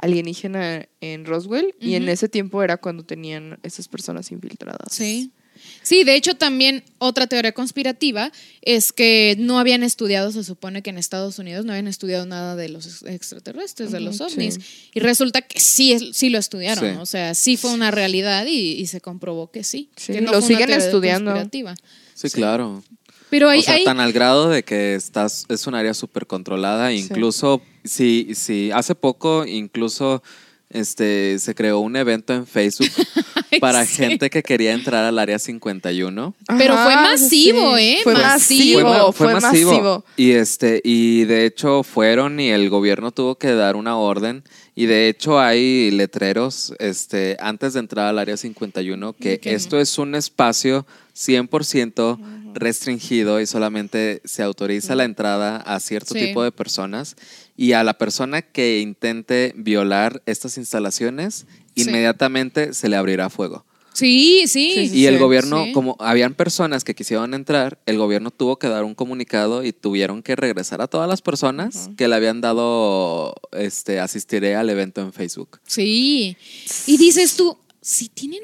[0.00, 4.92] alienígena en Roswell y en ese tiempo era cuando tenían esas personas infiltradas.
[4.92, 5.30] Sí.
[5.82, 8.32] Sí, de hecho también otra teoría conspirativa
[8.62, 12.56] es que no habían estudiado, se supone que en Estados Unidos no habían estudiado nada
[12.56, 14.54] de los extraterrestres, de los ovnis.
[14.54, 14.60] sí.
[14.94, 16.98] Y resulta que sí, sí lo estudiaron, Sí.
[16.98, 19.90] o sea, sí fue una realidad y, y se comprobó que sí.
[19.96, 21.32] Sí, que no lo siguen estudiando.
[21.32, 21.74] conspirativa.
[22.14, 22.82] Sí, claro.
[23.30, 26.26] Pero hay, o sea, hay- tan al grado de que estás, es un área súper
[26.26, 26.92] controlada.
[26.92, 30.22] Incluso, si, si hace poco, incluso
[30.68, 32.90] este, se creó un evento en Facebook
[33.60, 33.96] para sí.
[33.96, 36.34] gente que quería entrar al área 51.
[36.58, 37.98] Pero fue masivo, ¿eh?
[38.04, 38.82] Fue Masivo.
[38.88, 40.04] masivo, Fue fue, ma- fue masivo.
[40.16, 44.44] Y este, y de hecho fueron y el gobierno tuvo que dar una orden.
[44.76, 49.98] Y de hecho hay letreros este, antes de entrar al área 51 que esto es
[49.98, 56.20] un espacio 100% restringido y solamente se autoriza la entrada a cierto Sí.
[56.26, 57.16] tipo de personas.
[57.56, 61.82] Y a la persona que intente violar estas instalaciones, Sí.
[61.88, 63.64] inmediatamente se le abrirá fuego.
[63.92, 64.72] Sí, sí.
[64.74, 65.20] Sí, sí, Y el sí.
[65.20, 65.72] gobierno, Sí.
[65.72, 70.22] como habían personas que quisieron entrar, el gobierno tuvo que dar un comunicado y tuvieron
[70.22, 75.12] que regresar a todas las personas que le habían dado, este, asistiré al evento en
[75.12, 75.60] Facebook.
[75.66, 76.36] Sí.
[76.86, 78.40] Y dices tú, si tienen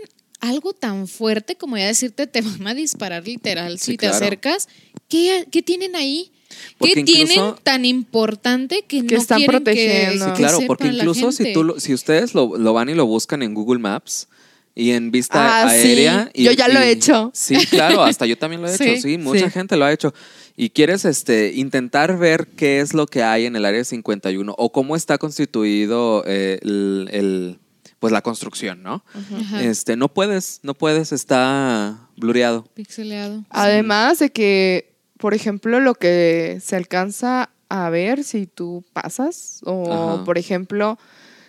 [0.48, 4.16] algo tan fuerte como ya decirte te van a disparar literal Sí, si te claro.
[4.16, 4.68] acercas,
[5.08, 6.32] ¿qué, qué tienen ahí?
[6.78, 10.24] Porque ¿Qué tienen tan importante que, Que no están quieren que- protegiendo.
[10.26, 12.94] que Sí, Claro, sepa porque incluso si, tú, lo- si ustedes lo, lo van y
[12.94, 14.28] lo buscan en Google Maps
[14.74, 15.76] y en vista Ah, sí.
[15.88, 16.30] aérea.
[16.34, 17.30] y- Yo ya lo he hecho.
[17.34, 18.84] Sí, claro, hasta yo también lo he hecho.
[18.84, 19.00] Sí.
[19.00, 19.50] Sí, mucha Sí.
[19.50, 20.14] gente lo ha hecho.
[20.56, 24.72] Y quieres este, intentar ver qué es lo que hay en el área 51 o
[24.72, 27.58] cómo está constituido eh, el, el-
[27.98, 29.04] pues la construcción, ¿no?
[29.14, 29.62] Ajá.
[29.62, 32.64] Este, no puedes, no puedes, está blureado.
[32.74, 33.44] Pixeleado.
[33.50, 40.14] Además de que, por ejemplo, lo que se alcanza a ver si tú pasas, o
[40.14, 40.24] Ajá.
[40.24, 40.98] por ejemplo,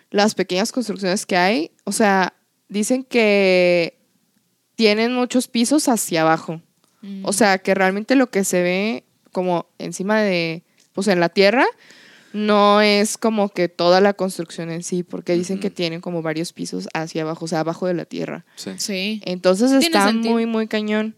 [0.10, 2.33] las pequeñas construcciones que hay, o sea,
[2.69, 3.99] dicen que
[4.75, 6.62] tienen muchos pisos hacia abajo.
[7.01, 7.25] Mm.
[7.25, 11.65] O sea, que realmente lo que se ve como encima de, pues en la tierra,
[12.33, 16.53] no es como que toda la construcción en sí, porque dicen que tienen como varios
[16.53, 18.45] pisos hacia abajo, o sea, abajo de la tierra.
[18.55, 18.71] Sí.
[18.77, 19.21] Sí.
[19.25, 20.33] Entonces está sentido.
[20.33, 21.15] muy, muy cañón.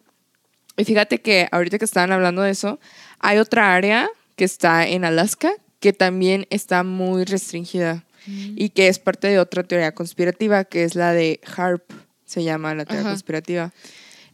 [0.77, 2.79] Y fíjate que ahorita que estaban hablando de eso,
[3.19, 8.55] hay otra área que está en Alaska que también está muy restringida Mm.
[8.57, 11.89] y que es parte de otra teoría conspirativa, que es la de HARP,
[12.25, 13.11] se llama la teoría Ajá.
[13.11, 13.73] conspirativa.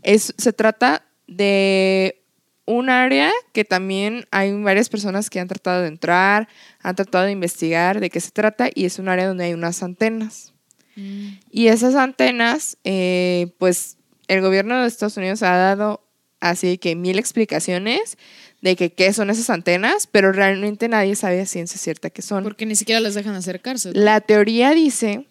[0.01, 2.21] Es, se trata de
[2.65, 6.47] un área que también hay varias personas que han tratado de entrar,
[6.81, 9.83] han tratado de investigar de qué se trata y es un área donde hay unas
[9.83, 10.53] antenas.
[10.95, 11.27] Mm.
[11.51, 13.97] Y esas antenas, eh, pues
[14.27, 16.01] el gobierno de Estados Unidos ha dado
[16.39, 18.17] así que mil explicaciones
[18.61, 22.43] de que qué son esas antenas, pero realmente nadie sabe a ciencia cierta qué son.
[22.43, 23.91] Porque ni siquiera les dejan acercarse.
[23.91, 24.01] ¿no?
[24.01, 25.27] La teoría dice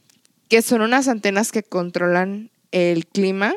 [0.48, 3.54] que son unas antenas que controlan el clima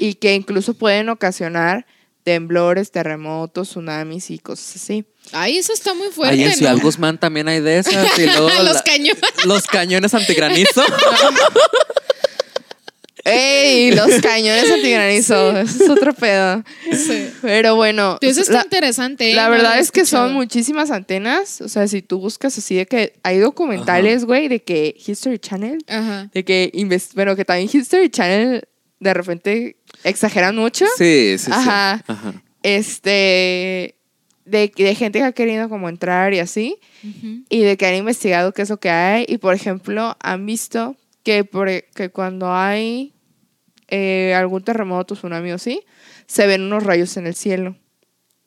[0.00, 1.86] y que incluso pueden ocasionar
[2.26, 5.04] temblores, terremotos, tsunamis y cosas así.
[5.30, 6.34] Ay, eso está muy fuerte.
[6.34, 6.56] Ahí en ¿no?
[6.56, 8.18] Ciudad Guzmán también hay de esas.
[8.18, 9.22] Y luego Los la- cañones.
[9.44, 10.82] los cañones antigranizo.
[13.24, 13.92] ¡Ey!
[13.92, 15.56] Los cañones antigranizo.
[15.56, 16.64] Eso es otro pedo.
[16.92, 17.30] Sí.
[17.42, 18.18] Pero bueno.
[18.20, 19.30] Eso está la- interesante.
[19.30, 19.34] ¿eh?
[19.34, 21.60] La verdad es que son muchísimas antenas.
[21.60, 25.78] O sea, si tú buscas así de que hay documentales, güey, de que History Channel,
[25.88, 26.28] Ajá.
[26.32, 26.72] de que
[27.14, 28.66] bueno, que también History Channel
[29.00, 30.84] de repente exageran mucho.
[30.96, 31.50] Sí, sí, sí.
[31.52, 32.02] Ajá.
[32.62, 33.96] Este
[34.44, 36.76] de, de gente que ha querido como entrar y así,
[37.48, 39.24] y de que han investigado qué es lo que hay.
[39.28, 43.12] Y por ejemplo, han visto que, por, que cuando hay
[43.88, 45.82] eh, algún terremoto, tsunami o así,
[46.26, 47.76] se ven unos rayos en el cielo.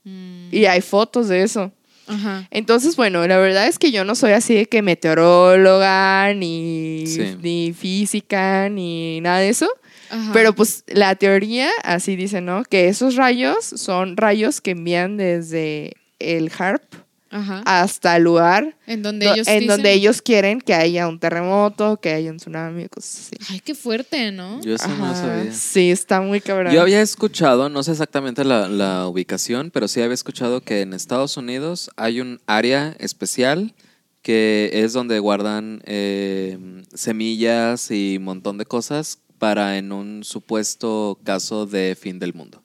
[0.05, 0.47] Mm.
[0.53, 1.71] Y hay fotos de eso.
[2.07, 2.47] Ajá.
[2.49, 7.35] Entonces, bueno, la verdad es que yo no soy así de que meteoróloga, ni, Sí.
[7.41, 9.69] ni física, ni nada de eso.
[10.09, 10.31] Ajá.
[10.33, 12.63] Pero pues la teoría así dice, ¿no?
[12.63, 16.83] Que esos rayos son rayos que envían desde el HARP
[17.31, 17.61] Ajá.
[17.65, 21.19] hasta el lugar en donde do- ellos en dicen- donde ellos quieren que haya un
[21.19, 23.53] terremoto, que haya un tsunami, cosas así.
[23.53, 24.59] Ay, qué fuerte, ¿no?
[24.61, 25.15] Yo eso no Ajá.
[25.15, 25.53] sabía.
[25.53, 26.73] Sí, está muy cabrón.
[26.73, 30.93] Yo había escuchado, no sé exactamente la, la ubicación, pero sí había escuchado que en
[30.93, 33.75] Estados Unidos hay un área especial
[34.23, 36.57] que es donde guardan eh,
[36.95, 42.61] semillas y un montón de cosas para en un supuesto caso de fin del mundo.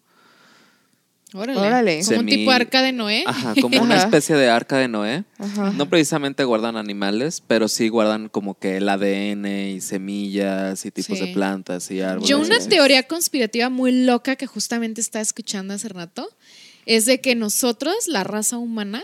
[1.32, 1.58] Órale.
[1.58, 2.00] Órale.
[2.04, 3.24] Como un tipo arca de Noé.
[3.26, 5.24] Ajá, como una especie de arca de Noé.
[5.38, 5.72] Ajá.
[5.72, 11.18] No precisamente guardan animales, pero sí guardan como que el ADN y semillas y tipos
[11.18, 11.26] Sí.
[11.26, 12.28] de plantas y árboles.
[12.28, 16.28] Yo una teoría conspirativa muy loca que justamente estaba escuchando hace rato
[16.87, 19.02] es de que nosotros, la raza humana,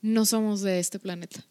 [0.00, 1.44] no somos de este planeta.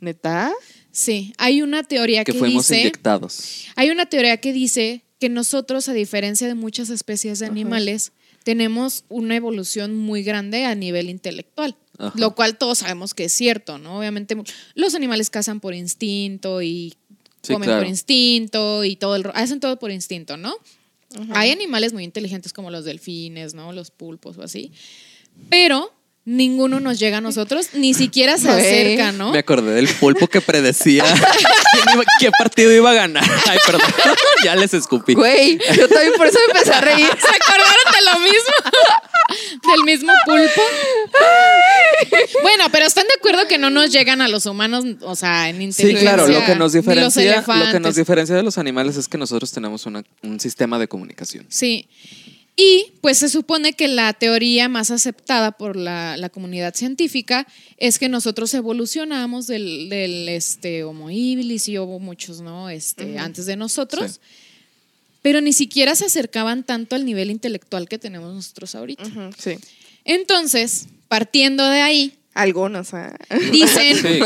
[0.00, 0.52] ¿Neta?
[0.98, 3.66] Sí, hay una teoría que que, fuimos dice, inyectados.
[3.76, 7.52] hay una teoría que dice que nosotros, a diferencia de muchas especies de Ajá.
[7.52, 8.12] animales,
[8.44, 11.76] tenemos una evolución muy grande a nivel intelectual.
[11.98, 12.14] Ajá.
[12.18, 13.98] Lo cual todos sabemos que es cierto, ¿no?
[13.98, 14.36] Obviamente
[14.74, 16.94] los animales cazan por instinto y
[17.42, 17.82] Sí, comen claro.
[17.82, 20.54] por instinto y todo el ro- hacen todo por instinto, ¿no?
[21.34, 23.72] Hay animales muy inteligentes como los delfines, ¿no?
[23.72, 24.72] Los pulpos o así.
[25.50, 25.92] Pero
[26.26, 29.30] ninguno nos llega a nosotros, ni siquiera se acerca, ¿no?
[29.32, 31.04] Me acordé del pulpo que predecía
[31.72, 33.24] quién iba- qué partido iba a ganar.
[33.48, 33.82] Ay, perdón.
[34.44, 35.14] ya les escupí.
[35.14, 37.06] Güey, yo también por eso empecé a reír.
[37.06, 39.72] ¿Se acordaron de lo mismo?
[39.72, 40.62] Del mismo pulpo.
[42.42, 45.58] Bueno, pero están de acuerdo que no nos llegan a los humanos, o sea, en
[45.58, 46.14] Sí, inteligencia.
[46.14, 49.50] claro, lo que nos diferencia, lo que nos diferencia de los animales es que nosotros
[49.52, 51.46] tenemos una- un sistema de comunicación.
[51.48, 51.88] Sí.
[52.58, 57.98] Y pues se supone que la teoría más aceptada por la, la comunidad científica es
[57.98, 62.70] que nosotros evolucionamos del, del, este, Homo habilis y hubo muchos, ¿no?
[62.70, 64.12] Este, Antes de nosotros.
[64.12, 64.20] Sí.
[65.20, 69.04] Pero ni siquiera se acercaban tanto al nivel intelectual que tenemos nosotros ahorita.
[69.36, 69.58] Sí.
[70.04, 73.16] Entonces, partiendo de ahí, Algunos, ¿ah?
[73.50, 74.20] dicen Sí,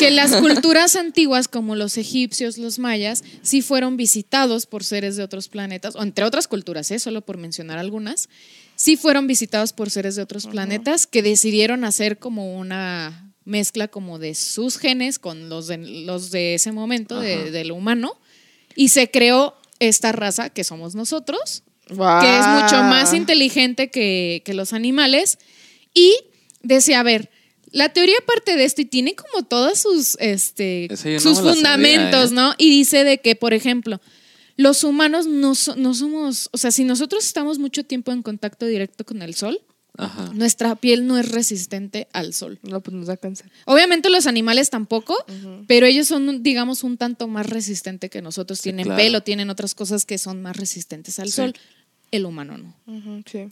[0.00, 5.22] que las culturas antiguas como los egipcios, los mayas, sí fueron visitados por seres de
[5.22, 6.98] otros planetas, o entre otras culturas, ¿eh?
[6.98, 8.28] solo por mencionar algunas,
[8.74, 14.18] sí fueron visitados por seres de otros planetas que decidieron hacer como una mezcla como
[14.18, 17.44] de sus genes con los de, los de ese momento, de, Ajá.
[17.50, 18.18] de lo humano,
[18.74, 22.20] y se creó esta raza que somos nosotros, Wow.
[22.20, 25.38] que es mucho más inteligente que, que los animales.
[25.94, 26.14] Y
[26.62, 27.30] decía, a ver,
[27.70, 32.42] la teoría parte de esto y tiene como todos sus, este, no sus fundamentos, sabía,
[32.42, 32.44] ¿eh?
[32.48, 32.54] ¿no?
[32.58, 34.00] Y dice de que, por ejemplo,
[34.56, 38.66] los humanos no, so- no somos, o sea, si nosotros estamos mucho tiempo en contacto
[38.66, 39.60] directo con el sol,
[39.96, 40.30] Ajá.
[40.32, 42.58] nuestra piel no es resistente al sol.
[42.62, 43.50] No, pues nos da cáncer.
[43.66, 45.14] Obviamente los animales tampoco,
[45.66, 48.60] pero ellos son, digamos, un tanto más resistentes que nosotros.
[48.62, 48.96] Tienen claro.
[48.96, 51.32] pelo, tienen otras cosas que son más resistentes al Sí.
[51.32, 51.54] sol.
[52.12, 53.22] El humano no.
[53.30, 53.48] Sí.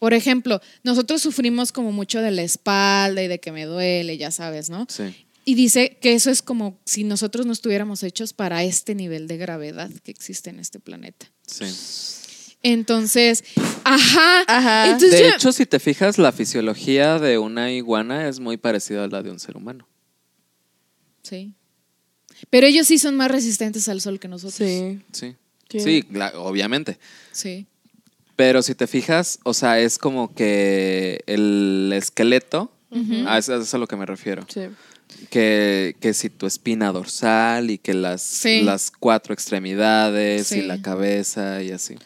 [0.00, 4.32] Por ejemplo, nosotros sufrimos como mucho de la espalda y de que me duele, ya
[4.32, 4.86] sabes, ¿no?
[4.88, 5.14] Sí.
[5.44, 9.36] Y dice que eso es como si nosotros no estuviéramos hechos para este nivel de
[9.36, 11.30] gravedad que existe en este planeta.
[11.46, 11.64] Sí.
[12.62, 13.44] Entonces,
[13.84, 14.42] ajá.
[14.46, 14.86] Ajá.
[14.86, 19.04] Entonces De yo- hecho, si te fijas, la fisiología de una iguana es muy parecida
[19.04, 19.86] a la de un ser humano.
[21.22, 21.54] sí.
[22.48, 24.54] Pero ellos sí son más resistentes al sol que nosotros.
[24.54, 25.00] Sí.
[25.12, 25.36] Sí.
[25.68, 25.80] Sí.
[25.80, 26.98] Sí, la- obviamente.
[27.32, 27.66] Sí.
[28.40, 32.72] Pero si te fijas, o sea, es como que el esqueleto,
[33.26, 34.46] a eso, eso es a lo que me refiero.
[34.48, 34.62] Sí.
[35.28, 38.62] Que, que si tu espina dorsal y que las, Sí.
[38.62, 40.60] las cuatro extremidades Sí.
[40.60, 41.96] y la cabeza y así.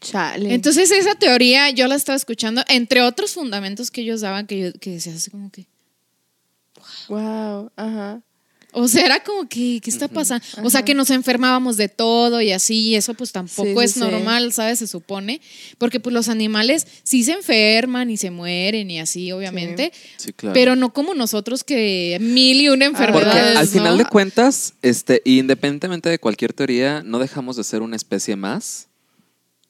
[0.00, 0.54] Chale.
[0.54, 4.72] Entonces esa teoría yo la estaba escuchando, entre otros fundamentos que ellos daban, que, yo,
[4.80, 5.66] que decía así como que,
[7.08, 7.70] Wow.
[7.76, 8.22] Ajá.
[8.72, 10.44] O sea, era como que, ¿qué está pasando?
[10.64, 13.84] O sea, que nos enfermábamos de todo y así, y eso pues tampoco Sí, sí,
[13.84, 14.00] es sí.
[14.00, 14.78] normal, ¿sabes?
[14.80, 15.40] Se supone,
[15.78, 20.54] porque pues los animales sí se enferman y se mueren y así, obviamente, Sí, claro.
[20.54, 23.70] pero no como nosotros que mil y una Porque enfermedades, al ¿no?
[23.72, 28.88] final de cuentas, este, independientemente de cualquier teoría, no dejamos de ser una especie más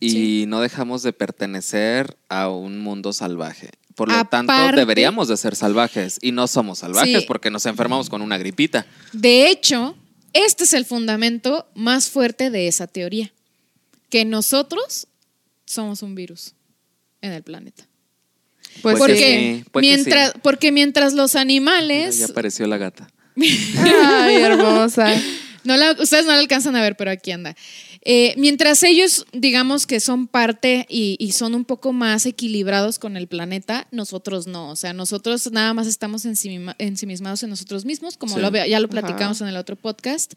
[0.00, 0.44] y Sí.
[0.48, 3.70] no dejamos de pertenecer a un mundo salvaje.
[3.94, 7.24] Por lo tanto, Aparte- deberíamos de ser salvajes y no somos salvajes Sí.
[7.26, 8.86] porque nos enfermamos con una gripita.
[9.12, 9.96] De hecho,
[10.32, 13.32] este es el fundamento más fuerte de esa teoría,
[14.08, 15.06] que nosotros
[15.66, 16.54] somos un virus
[17.20, 17.86] en el planeta.
[18.80, 19.16] Pues Porque,
[19.62, 20.38] sí, puede que mientras, sí.
[20.42, 23.08] porque mientras los Mira, animales, ya apareció la gata.
[23.36, 25.14] Ay, hermosa.
[25.64, 27.54] no la- ustedes no la alcanzan a ver, pero aquí anda.
[28.04, 33.16] Eh, mientras ellos, digamos que son parte y, y son un poco más equilibrados con
[33.16, 34.70] el planeta, nosotros no.
[34.70, 38.40] O sea, nosotros nada más estamos ensimismados en nosotros mismos, como Sí.
[38.40, 40.32] lo, ya lo platicamos en el otro podcast.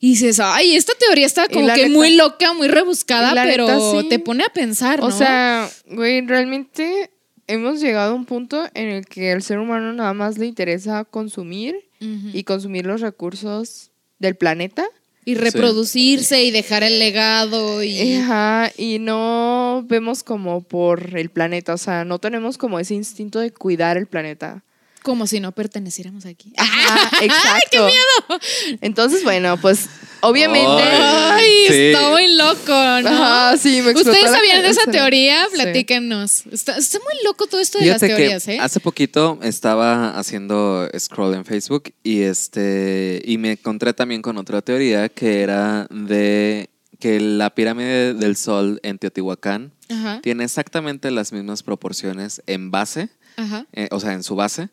[0.00, 4.02] Y dices, ay, esta teoría está como que neta- muy loca, muy rebuscada, pero neta,
[4.02, 4.08] sí.
[4.08, 5.06] te pone a pensar, ¿no?
[5.06, 7.10] O sea, güey, realmente
[7.48, 11.04] hemos llegado a un punto en el que al ser humano nada más le interesa
[11.04, 14.86] consumir y consumir los recursos del planeta.
[15.28, 18.14] Y reproducirse y dejar el legado y...
[18.14, 23.38] Ajá, y no vemos como por el planeta, o sea, no tenemos como ese instinto
[23.38, 24.64] de cuidar el planeta.
[25.08, 26.52] Como si no perteneciéramos aquí.
[26.58, 27.68] Ajá, exacto.
[27.70, 28.40] qué miedo!
[28.82, 29.88] Entonces, bueno, pues
[30.20, 30.82] obviamente.
[30.82, 31.44] Ay.
[31.48, 31.74] Ay, Sí.
[31.74, 33.08] está muy loco, ¿no?
[33.08, 35.46] Ajá, sí, me ¿Ustedes sabían de esa teoría?
[35.46, 35.54] Sí.
[35.54, 36.44] Platíquenos.
[36.52, 38.60] Está, está muy loco todo esto de las teorías, que ¿eh?
[38.60, 44.60] hace poquito estaba haciendo scroll en Facebook y este y me encontré también con otra
[44.60, 46.68] teoría que era de
[46.98, 53.08] que la pirámide del sol en Teotihuacán Ajá, tiene exactamente las mismas proporciones en base,
[53.36, 53.66] ajá.
[53.72, 54.68] eh, o sea, en su base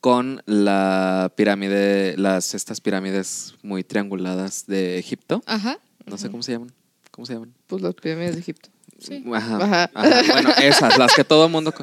[0.00, 5.42] con la pirámide, las estas pirámides muy trianguladas de Egipto.
[5.46, 5.78] Ajá.
[6.06, 6.72] No sé cómo se llaman.
[7.10, 7.52] ¿Cómo se llaman?
[7.66, 8.68] Pues las pirámides de Egipto.
[8.98, 9.24] Sí.
[9.34, 9.90] Ajá, Ajá.
[9.94, 10.22] ajá.
[10.32, 11.74] Bueno, esas, las que todo el mundo...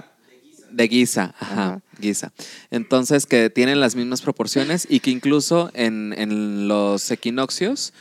[0.72, 1.82] De Giza, ajá, Ajá.
[2.02, 2.34] Giza.
[2.70, 7.94] Entonces, que tienen las mismas proporciones y que incluso en, en los equinoccios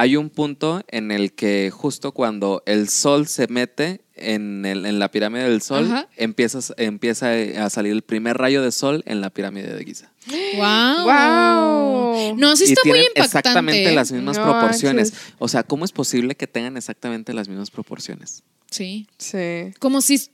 [0.00, 4.98] hay un punto en el que justo cuando el sol se mete en, el- en
[4.98, 7.32] la pirámide del sol, empiezas, empieza
[7.64, 10.10] a salir el primer rayo de sol en la pirámide de Giza.
[10.56, 11.04] Wow.
[11.04, 12.36] Wow.
[12.36, 13.20] No, sí y está muy tienen impactante.
[13.22, 15.12] exactamente las mismas No proporciones.
[15.12, 15.34] manches.
[15.38, 18.42] O sea, ¿cómo es posible que tengan exactamente las mismas proporciones?
[18.70, 19.06] Sí.
[19.18, 19.72] Sí.
[19.78, 20.30] Como si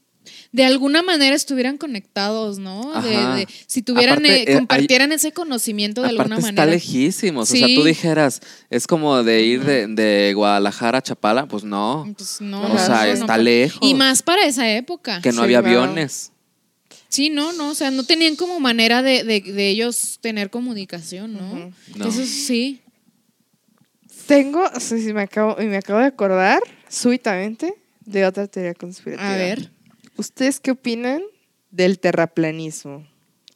[0.52, 3.00] de alguna manera estuvieran conectados, ¿no?
[3.02, 6.66] De- de- si tuvieran, Aparte, eh, eh, hay- compartieran ese conocimiento de alguna está manera.
[6.66, 7.50] lejísimos.
[7.50, 11.46] O sea, tú dijeras, es como de ir de, de Guadalajara a Chapala.
[11.46, 12.12] Pues no.
[12.16, 13.42] Pues no, O sea, está no.
[13.42, 13.78] lejos.
[13.82, 15.20] Y más para esa época.
[15.20, 15.82] Que no Sí, había claro.
[15.82, 16.30] aviones.
[17.08, 21.34] Sí, no, no, o sea, no tenían como manera de, de- de ellos tener comunicación,
[21.34, 21.72] ¿no?
[22.08, 22.80] Eso sí.
[24.26, 27.74] Tengo, sí, sí, me acabo, y me acabo de acordar súbitamente
[28.06, 29.34] de otra teoría conspirativa.
[29.34, 29.70] A ver.
[30.16, 31.22] ¿Ustedes qué opinan
[31.70, 33.06] del terraplanismo?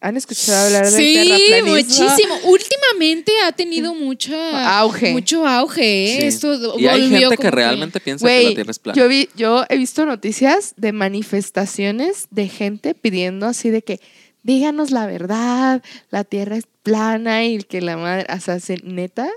[0.00, 1.74] ¿Han escuchado hablar del Sí, terraplanismo?
[2.04, 2.34] muchísimo.
[2.44, 5.10] Últimamente ha tenido mucha Auge.
[5.12, 6.20] mucho auge, ¿eh?
[6.20, 6.26] Sí.
[6.28, 8.96] Esto y hay gente como que realmente piensa que la Tierra es plana.
[8.96, 14.00] yo, vi, yo he visto noticias de manifestaciones de gente pidiendo así de que
[14.44, 19.28] díganos la verdad, la tierra es plana y que la madre, o sea, se- neta,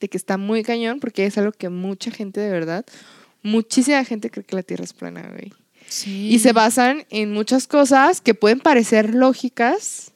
[0.00, 2.84] de que está muy cañón porque es algo que mucha gente de verdad,
[3.42, 5.52] muchísima gente cree que la tierra es plana, güey.
[5.90, 6.28] Sí.
[6.32, 10.12] Y se basan en muchas cosas que pueden parecer lógicas.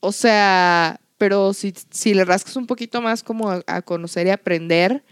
[0.00, 4.30] O sea, pero si, si le rascas un poquito más como a, a conocer y
[4.30, 5.02] aprender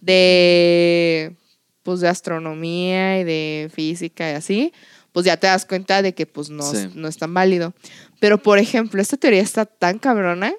[0.00, 1.36] de
[1.82, 4.72] pues de astronomía y de física y así,
[5.12, 6.88] pues ya te das cuenta de que pues no, Sí.
[6.94, 7.74] no es tan válido.
[8.20, 10.52] Pero por ejemplo, esta teoría está tan cabrona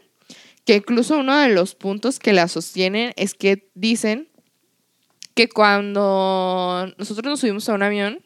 [0.66, 4.30] que incluso uno de los puntos que la sostienen es que dicen
[5.36, 8.20] que cuando nosotros nos subimos a un avión,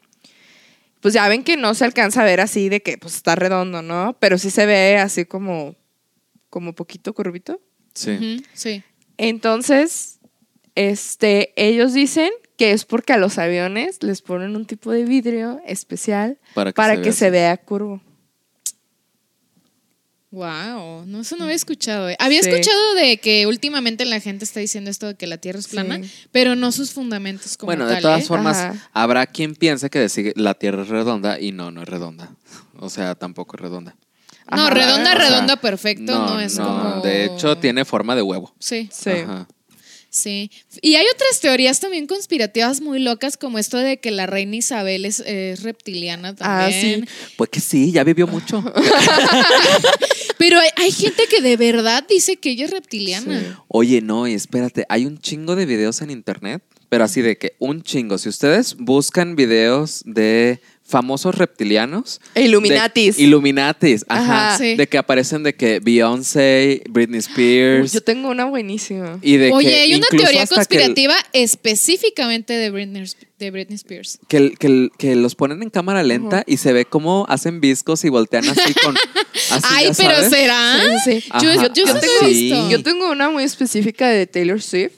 [1.00, 3.82] pues ya ven que no se alcanza a ver así de que pues está redondo,
[3.82, 4.16] ¿no?
[4.20, 5.74] Pero sí se ve así como
[6.48, 7.60] como poquito curvito.
[7.94, 8.42] Sí.
[8.54, 8.82] Sí.
[9.16, 10.18] Entonces,
[10.74, 15.60] este, ellos dicen que es porque a los aviones les ponen un tipo de vidrio
[15.66, 18.02] especial Para que para se que vea se vea curvo.
[20.32, 22.08] Wow, no, eso no había escuchado.
[22.08, 22.16] eh.
[22.20, 22.50] Había Sí.
[22.50, 25.98] escuchado de que últimamente la gente está diciendo esto de que la Tierra es plana,
[26.02, 26.10] Sí.
[26.30, 27.96] pero no sus fundamentos como Bueno, tal.
[27.96, 28.26] de todas ¿eh?
[28.26, 28.88] formas, Ajá.
[28.92, 32.30] habrá quien piense que decir la Tierra es redonda y no, no es redonda.
[32.78, 33.96] O sea, tampoco es redonda.
[34.54, 34.70] No, Ajá.
[34.70, 37.00] redonda, O sea, redonda, perfecto, no, es como.
[37.02, 38.54] De hecho, tiene forma de huevo.
[38.60, 39.10] Sí, Sí.
[39.10, 39.48] Ajá.
[40.10, 40.50] Sí.
[40.82, 45.04] Y hay otras teorías también conspirativas muy locas, como esto de que la reina Isabel
[45.04, 47.08] es, es reptiliana Ah, también.
[47.36, 48.62] Pues que sí, ya vivió mucho.
[50.38, 53.62] Pero hay, hay gente que de verdad dice que ella es reptiliana.
[53.68, 57.54] Oye, no, y espérate, hay un chingo de videos en internet, pero así de que
[57.58, 58.18] un chingo.
[58.18, 60.60] Si ustedes buscan videos de
[60.90, 62.20] famosos reptilianos.
[62.34, 63.16] E Illuminatis.
[63.16, 64.48] de- Illuminatis, ajá.
[64.50, 64.58] Ajá.
[64.58, 64.74] Sí.
[64.76, 67.92] De que aparecen de que Beyoncé, Britney Uy, Spears.
[67.92, 69.18] yo tengo una buenísima.
[69.22, 73.04] y de Oye, que hay una teoría el- conspirativa específicamente de Britney,
[73.38, 74.18] de Britney Spears.
[74.28, 77.60] Que, el- que, el- que los ponen en cámara lenta y se ve cómo hacen
[77.60, 78.96] viscos y voltean así con.
[79.50, 80.30] así, Ay, ya pero sabes.
[80.30, 80.80] será.
[81.04, 81.22] Sí.
[81.42, 81.84] Yo, yo, yo
[82.26, 82.70] visto.
[82.70, 84.92] Yo tengo una muy específica de Taylor Swift.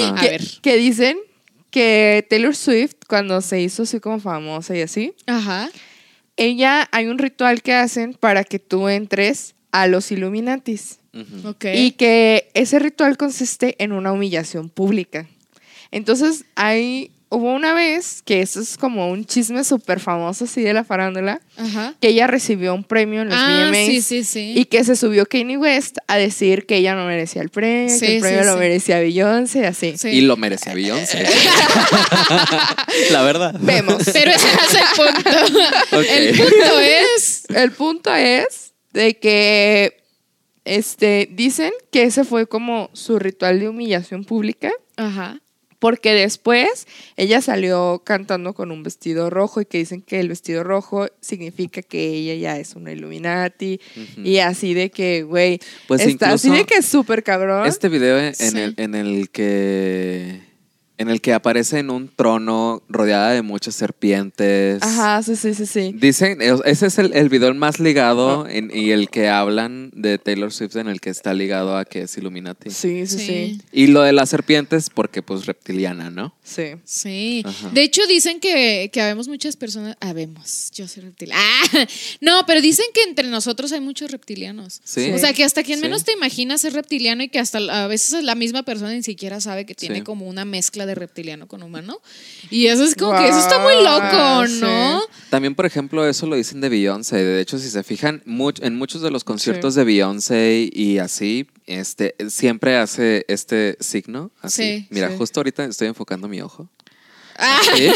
[0.00, 0.08] Ajá.
[0.18, 0.42] A ver.
[0.62, 1.18] que dicen
[1.76, 5.68] que Taylor Swift, cuando se hizo así como famosa y así, Ajá.
[6.38, 11.00] ella hay un ritual que hacen para que tú entres a los Illuminatis.
[11.74, 15.28] Y que ese ritual consiste en una humillación pública.
[15.90, 20.72] Entonces, hay, hubo una vez, que eso es como un chisme súper famoso así de
[20.72, 21.94] la farándula, Ajá.
[22.00, 23.86] que ella recibió un premio en los Ah, VMAs.
[23.86, 24.52] sí, sí, sí.
[24.56, 28.06] Y que se subió Kanye West a decir que ella no merecía el premio, Sí,
[28.06, 28.58] que el premio sí, lo sí.
[28.60, 29.96] merecía Beyoncé, así.
[29.98, 30.08] Sí.
[30.08, 31.26] Y lo merecía Beyoncé.
[33.10, 33.56] La verdad.
[33.60, 34.02] Vemos.
[34.12, 36.02] Pero ese no es el punto.
[36.10, 37.44] El punto es.
[37.54, 39.96] El punto es de que
[40.64, 44.70] este, dicen que ese fue como su ritual de humillación pública.
[44.96, 45.40] Ajá.
[45.78, 50.64] Porque después ella salió cantando con un vestido rojo y que dicen que el vestido
[50.64, 53.80] rojo significa que ella ya es una Illuminati
[54.16, 57.66] y así de que, güey, Pues está así de que es súper cabrón.
[57.66, 58.58] Este video en, Sí.
[58.58, 60.40] el, en el que
[60.98, 64.82] en el que aparece en un trono rodeada de muchas serpientes.
[64.82, 65.92] Ajá, sí, sí, sí, sí.
[65.94, 70.18] Dicen, eh, ese es el, el video más ligado en- y el que hablan de
[70.18, 72.70] Taylor Swift en el que está ligado a que es Illuminati.
[72.70, 73.26] Sí, sí, sí.
[73.26, 73.60] Sí.
[73.72, 76.34] Y lo de las serpientes porque pues reptiliana, ¿no?
[76.42, 76.74] Sí.
[76.84, 77.42] Sí.
[77.44, 77.70] Ajá.
[77.70, 79.96] De hecho, dicen que, que habemos muchas personas.
[80.00, 81.40] Habemos, yo soy reptiliana.
[81.74, 81.86] Ah,
[82.20, 84.80] no, pero dicen que entre nosotros hay muchos reptilianos.
[84.84, 85.10] Sí.
[85.12, 85.82] O sea, que hasta quien Sí.
[85.82, 89.40] menos te imaginas es reptiliano y que hasta a veces la misma persona ni siquiera
[89.40, 90.02] sabe que tiene Sí.
[90.02, 92.00] como una mezcla mezcla de reptiliano con humano.
[92.50, 95.00] Y eso es como que eso está muy loco, ¿no?
[95.00, 95.06] sí.
[95.30, 97.16] También, por ejemplo, eso lo dicen de Beyoncé.
[97.16, 101.46] De hecho, si se fijan, much- en muchos de los conciertos de Beyoncé y así,
[101.66, 104.30] este, siempre hace este signo.
[104.40, 104.62] Así.
[104.62, 105.16] Sí, Mira, sí.
[105.18, 106.68] justo ahorita estoy enfocando mi ojo.
[107.38, 107.90] Ah, Sí.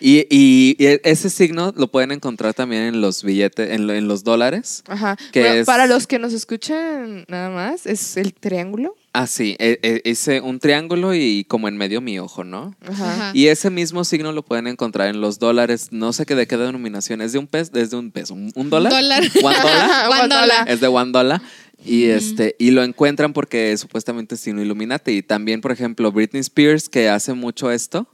[0.00, 4.08] Y, y- y ese signo lo pueden encontrar también en los billetes, en, lo- en
[4.08, 4.82] los dólares.
[4.86, 5.16] Ajá.
[5.32, 8.96] Que Bueno, es- Para los que nos escuchan nada más, es el triángulo.
[9.12, 12.74] Ah, sí, e- e- ese un triángulo y como en medio mi ojo, ¿no?
[12.86, 13.30] Ajá.
[13.34, 15.88] Y ese mismo signo lo pueden encontrar en los dólares.
[15.90, 17.20] No sé qué de qué denominación.
[17.22, 17.72] ¿Es de un peso?
[17.74, 18.34] ¿Es de un peso?
[18.34, 18.92] ¿Un, un dólar?
[18.92, 19.22] Dólar.
[19.42, 20.08] ¿One dollar?
[20.20, 20.68] One dollar.
[20.70, 21.42] Es de one dollar.
[21.84, 25.12] Y, este, y lo encuentran porque es supuestamente signo Illuminati.
[25.12, 28.06] Y también, por ejemplo, Britney Spears, que hace mucho esto.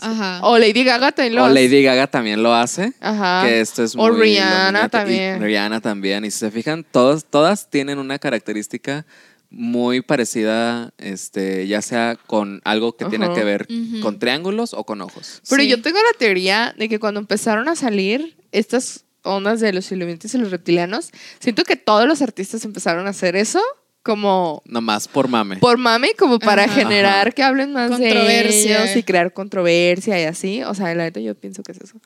[0.00, 0.40] Ajá.
[0.42, 1.54] O Lady Gaga también lo O hace.
[1.54, 2.92] Lady Gaga también lo hace.
[3.00, 3.46] Ajá.
[3.46, 4.86] Que esto es O muy Rihanna Illuminati.
[4.86, 5.42] Y también.
[5.42, 6.24] Rihanna también.
[6.24, 9.06] Y si se fijan, todos, todas tienen una característica
[9.50, 13.66] muy parecida, este, ya sea con algo que tiene que ver
[14.02, 15.40] con triángulos o con ojos.
[15.48, 15.68] Pero Sí.
[15.68, 20.34] yo tengo la teoría de que cuando empezaron a salir estas ondas de los Illuminatis
[20.34, 23.60] y los reptilianos, siento que todos los artistas empezaron a hacer eso
[24.02, 25.56] como Nomás por mame.
[25.56, 26.74] por mame, como para Ajá.
[26.74, 28.84] generar que hablen más de Controversia.
[28.84, 30.62] ellos y crear controversia y así.
[30.62, 31.98] O sea, la neta yo pienso que es eso.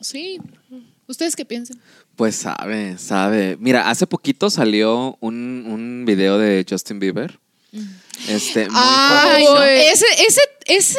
[0.00, 0.38] Sí.
[1.08, 1.78] ¿Ustedes qué piensan?
[2.16, 3.56] Pues sabe, sabe.
[3.60, 7.38] Mira, hace poquito salió un, un video de Justin Bieber.
[8.28, 9.54] Este, muy Ay, famoso.
[9.58, 9.62] no.
[9.64, 10.98] Ese, ese, ese.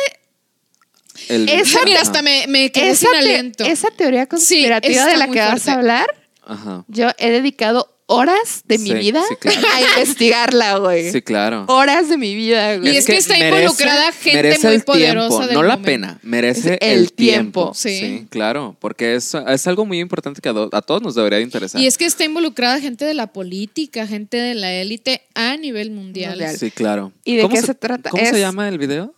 [1.30, 3.66] El- Esa- Mira, hasta me, me quedé Esa, sin te- aliento.
[3.66, 5.72] esa teoría conspirativa está de la muy que vas fuerte.
[5.72, 6.08] a hablar,
[6.46, 6.86] Ajá.
[6.88, 9.68] yo he dedicado horas de mi Sí, vida sí, claro.
[9.76, 11.12] a investigarla, güey.
[11.12, 11.66] Sí, claro.
[11.68, 12.94] Horas de mi vida, güey.
[12.94, 16.20] Y es que está involucrada gente merece muy el poderosa tiempo, del no la pena,
[16.24, 17.72] merece Es el, el tiempo.
[17.72, 17.74] tiempo.
[17.74, 18.26] Sí.
[18.30, 21.44] claro, porque es, es algo muy importante que a, do- a todos nos debería de
[21.44, 21.82] interesar.
[21.82, 25.92] Y es que está involucrada gente de la política, gente de la élite a nivel
[25.92, 26.32] mundial.
[26.32, 26.58] Mundial.
[26.58, 27.12] Sí, claro.
[27.26, 28.10] ¿Y de ¿Cómo qué se trata?
[28.10, 29.14] ¿Cómo se llama el video?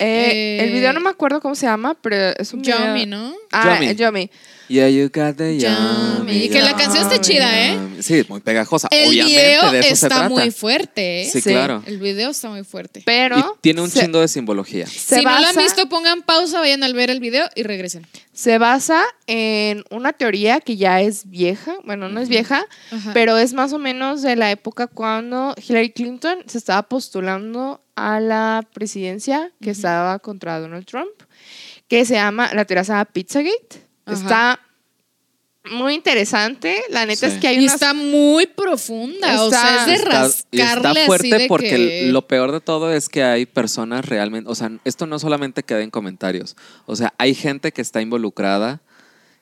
[0.00, 2.78] Eh, el Eh, video no me acuerdo cómo se llama, pero es un video.
[2.78, 3.32] Yomi, ¿no?
[3.52, 3.86] Ah, Yummy.
[3.90, 4.30] eh, Yomi.
[4.68, 6.18] Yeah, you got the Yummy.
[6.18, 7.76] yummy, Y que la canción está chida, ¿eh?
[8.00, 8.86] Sí, muy pegajosa.
[8.92, 10.28] El Obviamente, video de eso se está trata.
[10.28, 11.24] muy fuerte, ¿eh?
[11.24, 11.50] Sí, Sí.
[11.50, 11.82] claro.
[11.86, 13.02] El video está muy fuerte.
[13.04, 14.86] Pero Y tiene un se, chingo de simbología.
[14.86, 18.06] se si no lo han visto, pongan pausa, vayan al ver el video y regresen.
[18.32, 23.10] se basa en una teoría que ya es vieja, bueno, no es vieja, Ajá.
[23.12, 28.20] pero es más o menos de la época cuando Hillary Clinton se estaba postulando a
[28.20, 31.10] la presidencia que estaba contra Donald Trump,
[31.88, 33.86] que se llama, la teoría se llama Pizzagate.
[34.06, 34.14] Ajá.
[34.16, 34.60] Está
[35.70, 37.34] muy interesante, la neta Sí.
[37.34, 37.74] es que hay y unas...
[37.74, 41.68] está muy profunda, o sea, es de Está- Está- rascarle está fuerte así de porque
[41.70, 42.08] que...
[42.10, 45.82] lo peor de todo es que hay personas realmente, o sea, esto no solamente queda
[45.82, 48.80] en comentarios, o sea, hay gente que está involucrada,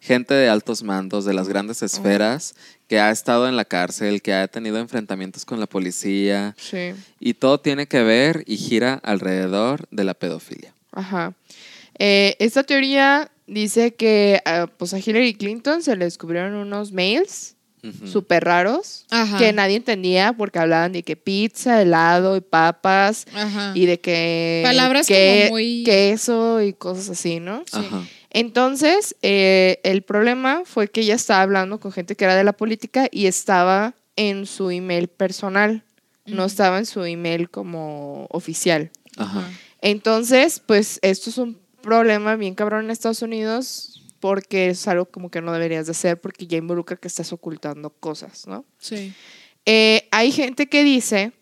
[0.01, 2.55] gente de altos mandos, de las grandes esferas,
[2.87, 6.93] que ha estado en la cárcel, que ha tenido enfrentamientos con la policía, Sí.
[7.21, 10.73] y todo tiene que ver y gira alrededor de la pedofilia.
[10.93, 11.35] Ajá.
[11.99, 17.57] Eh, esta teoría dice que ah, pues a Hillary Clinton se le descubrieron unos mails
[17.83, 18.07] Ujú.
[18.09, 19.39] súper raros Ajá.
[19.39, 23.73] que nadie entendía porque hablaban de que pizza, helado y papas Ajá.
[23.75, 27.65] y de que Palabras que- como muy- queso y cosas así, ¿no?
[27.67, 27.79] Sí.
[27.79, 28.05] Ajá.
[28.31, 32.53] Entonces, eh, el problema fue que ella estaba hablando con gente que era de la
[32.53, 35.85] política y estaba en su email personal,
[36.27, 38.91] no estaba en su email como oficial.
[39.17, 39.49] Ajá.
[39.81, 45.31] Entonces, pues esto es un problema bien cabrón en Estados Unidos porque es algo como
[45.31, 48.65] que no deberías de hacer porque ya involucra que estás ocultando cosas, ¿no?
[48.79, 49.15] Sí.
[49.65, 51.33] Eh, hay gente que dice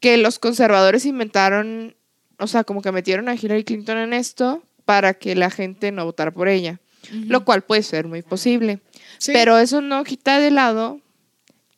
[0.00, 1.96] que los conservadores inventaron,
[2.38, 6.06] o sea, como que metieron a Hillary Clinton en esto para que la gente no
[6.06, 6.80] votara por ella,
[7.12, 8.80] lo cual puede ser muy posible.
[9.18, 9.32] Sí.
[9.34, 11.02] Pero eso no quita de lado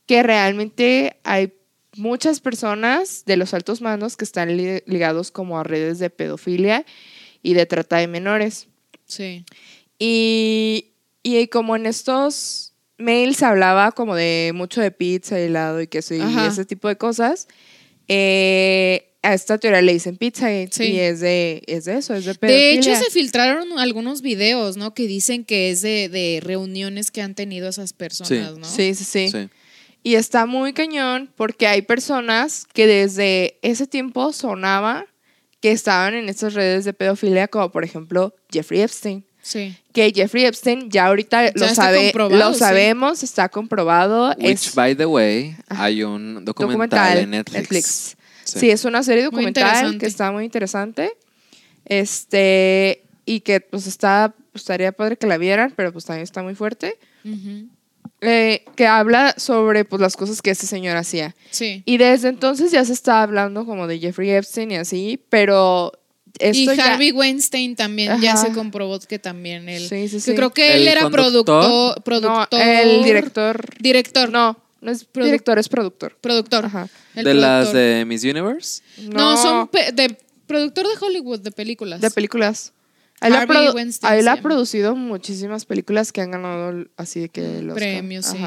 [0.07, 1.53] que realmente hay
[1.97, 6.87] muchas personas de los altos mandos que están li- ligados como a redes de pedofilia
[7.43, 8.69] y de trata de menores.
[9.07, 9.45] Sí.
[9.99, 10.93] Y,
[11.25, 16.15] y como en estos mails se hablaba como de mucho de pizza, helado y queso
[16.15, 16.47] y Ajá.
[16.47, 17.49] ese tipo de cosas,
[18.07, 20.85] eh, a esta teoría le dicen pizza Sí.
[20.85, 22.75] y es de, es de eso, es de De pedofilia.
[22.75, 24.95] hecho, se filtraron algunos videos, ¿no?
[24.95, 28.65] Que dicen que es de, de reuniones que han tenido esas personas, ¿no?
[28.67, 29.29] Sí, sí, sí.
[29.31, 29.49] Sí.
[30.03, 35.05] Y está muy cañón porque hay personas que desde ese tiempo sonaba
[35.61, 39.27] que estaban en estas redes de pedofilia, como por ejemplo Jeffrey Epstein.
[39.43, 39.77] Sí.
[39.93, 42.59] Que Jeffrey Epstein ya ahorita lo, sabe, lo sí.
[42.59, 44.35] sabemos, está comprobado.
[44.39, 48.17] Which, es by the way, hay un documental, documental en Netflix.
[48.59, 48.71] Sí.
[48.71, 51.13] es una serie documental que está muy interesante.
[51.85, 56.43] Este, y que pues está, pues, estaría padre que la vieran, pero pues también está
[56.43, 56.99] muy fuerte.
[57.25, 57.69] Ujú.
[58.23, 61.35] Eh, que habla sobre pues las cosas que este señor hacía.
[61.51, 61.83] Sí.
[61.87, 65.93] Y desde entonces ya se está hablando como de Jeffrey Epstein y así, pero
[66.39, 69.81] esto y ya- Harvey Weinstein también ya se comprobó que también él.
[69.89, 70.35] Sí, sí, que sí.
[70.35, 71.45] creo que él ¿El era conductor?
[71.45, 72.59] productor, productor.
[72.59, 73.65] No, el director.
[73.81, 74.31] Director.
[74.31, 76.17] No, no es Produ- director, es productor.
[76.21, 76.65] Productor.
[76.67, 76.89] Ajá.
[77.15, 78.83] El de las de Miss Universe.
[78.99, 80.17] No, son de
[80.47, 82.01] productor de Hollywood, de películas.
[82.01, 82.73] de películas.
[83.21, 84.43] Él, ha, Harvey produ- Weinstein él ha llama.
[84.43, 88.39] producido muchísimas películas que han ganado así de que los Premios, sí.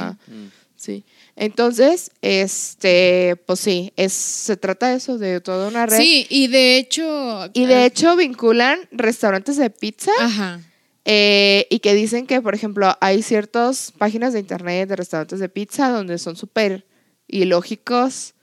[0.75, 1.03] Sí.
[1.38, 5.97] Entonces, este, pues sí, es, se trata de eso, de toda una red.
[5.97, 7.49] Sí, y de hecho.
[7.53, 10.59] Y de hecho vinculan restaurantes de pizza Ajá.
[11.06, 15.49] Eh, y que dicen que, por ejemplo, hay ciertas páginas de internet de restaurantes de
[15.49, 16.86] pizza donde son súper
[17.28, 18.36] ilógicos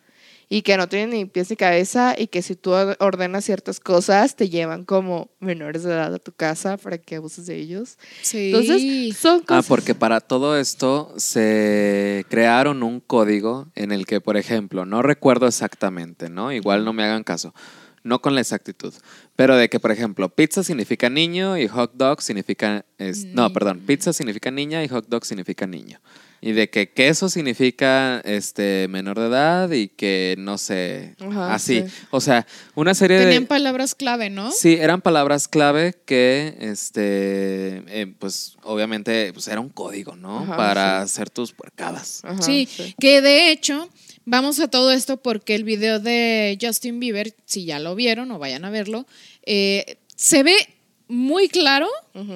[0.52, 4.34] y que no tienen ni pies ni cabeza y que si tú ordenas ciertas cosas
[4.34, 7.98] te llevan como menores de edad a tu casa para que abuses de ellos.
[8.20, 8.46] Sí.
[8.52, 9.66] Entonces, son Ah, cosas...
[9.68, 15.46] porque para todo esto se crearon un código en el que, por ejemplo, no recuerdo
[15.46, 16.50] exactamente, ¿no?
[16.52, 17.54] Igual no me hagan caso,
[18.02, 18.94] no con la exactitud,
[19.36, 22.84] pero de que, por ejemplo, pizza significa niño y hot dog significa...
[22.98, 26.00] es- No, perdón, pizza significa niña y hot dog significa niño.
[26.42, 31.82] Y de que queso significa este menor de edad y que no sé, Ajá, así.
[31.86, 31.94] sí.
[32.10, 33.48] O sea, una serie Tenían de...
[33.48, 34.50] palabras clave, ¿no?
[34.50, 40.40] Sí, eran palabras clave que, este, eh, pues obviamente, pues era un código, ¿no?
[40.44, 41.04] Ajá, Para sí.
[41.12, 42.22] hacer tus puercadas.
[42.24, 42.66] Ajá, sí,
[42.98, 43.90] que de hecho,
[44.24, 48.38] vamos a todo esto porque el video de Justin Bieber, si ya lo vieron o
[48.38, 49.06] vayan a verlo,
[49.44, 50.54] eh, se ve
[51.08, 51.88] muy claro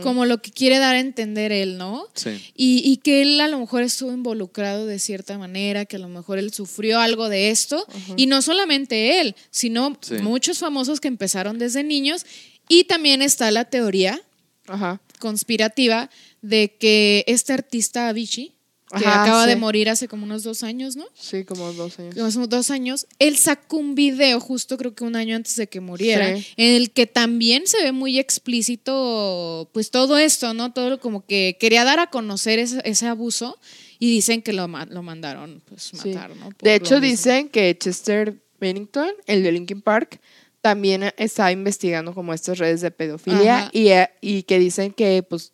[0.03, 2.09] como lo que quiere dar a entender él, ¿no?
[2.15, 2.31] Sí.
[2.57, 6.09] Y, y que él a lo mejor estuvo involucrado de cierta manera, que a lo
[6.09, 7.87] mejor él sufrió algo de esto.
[8.17, 10.15] Y no solamente él, sino Sí.
[10.23, 12.27] muchos famosos que empezaron desde niños.
[12.69, 14.21] Y también está la teoría
[14.67, 15.01] Ajá.
[15.21, 16.11] conspirativa
[16.43, 18.55] de que este artista Avicii,
[18.91, 21.05] que Ajá, acaba de morir hace como unos dos años, ¿no?
[21.15, 22.15] Sí, como dos años.
[22.35, 25.81] Como dos años, él sacó un video justo creo que un año antes de que
[25.81, 26.47] muriera, Sí.
[26.57, 30.73] en el que también se ve muy explícito pues todo esto, ¿no?
[30.73, 33.59] Todo lo como que quería dar a conocer ese, ese abuso
[33.99, 36.09] y dicen que lo, lo mandaron pues Sí.
[36.11, 36.51] matar, ¿no?
[36.51, 40.21] Por De hecho, dicen que Chester Bennington, el de Linkin Park,
[40.61, 45.53] también está investigando como estas redes de pedofilia y, eh, y que dicen que, pues,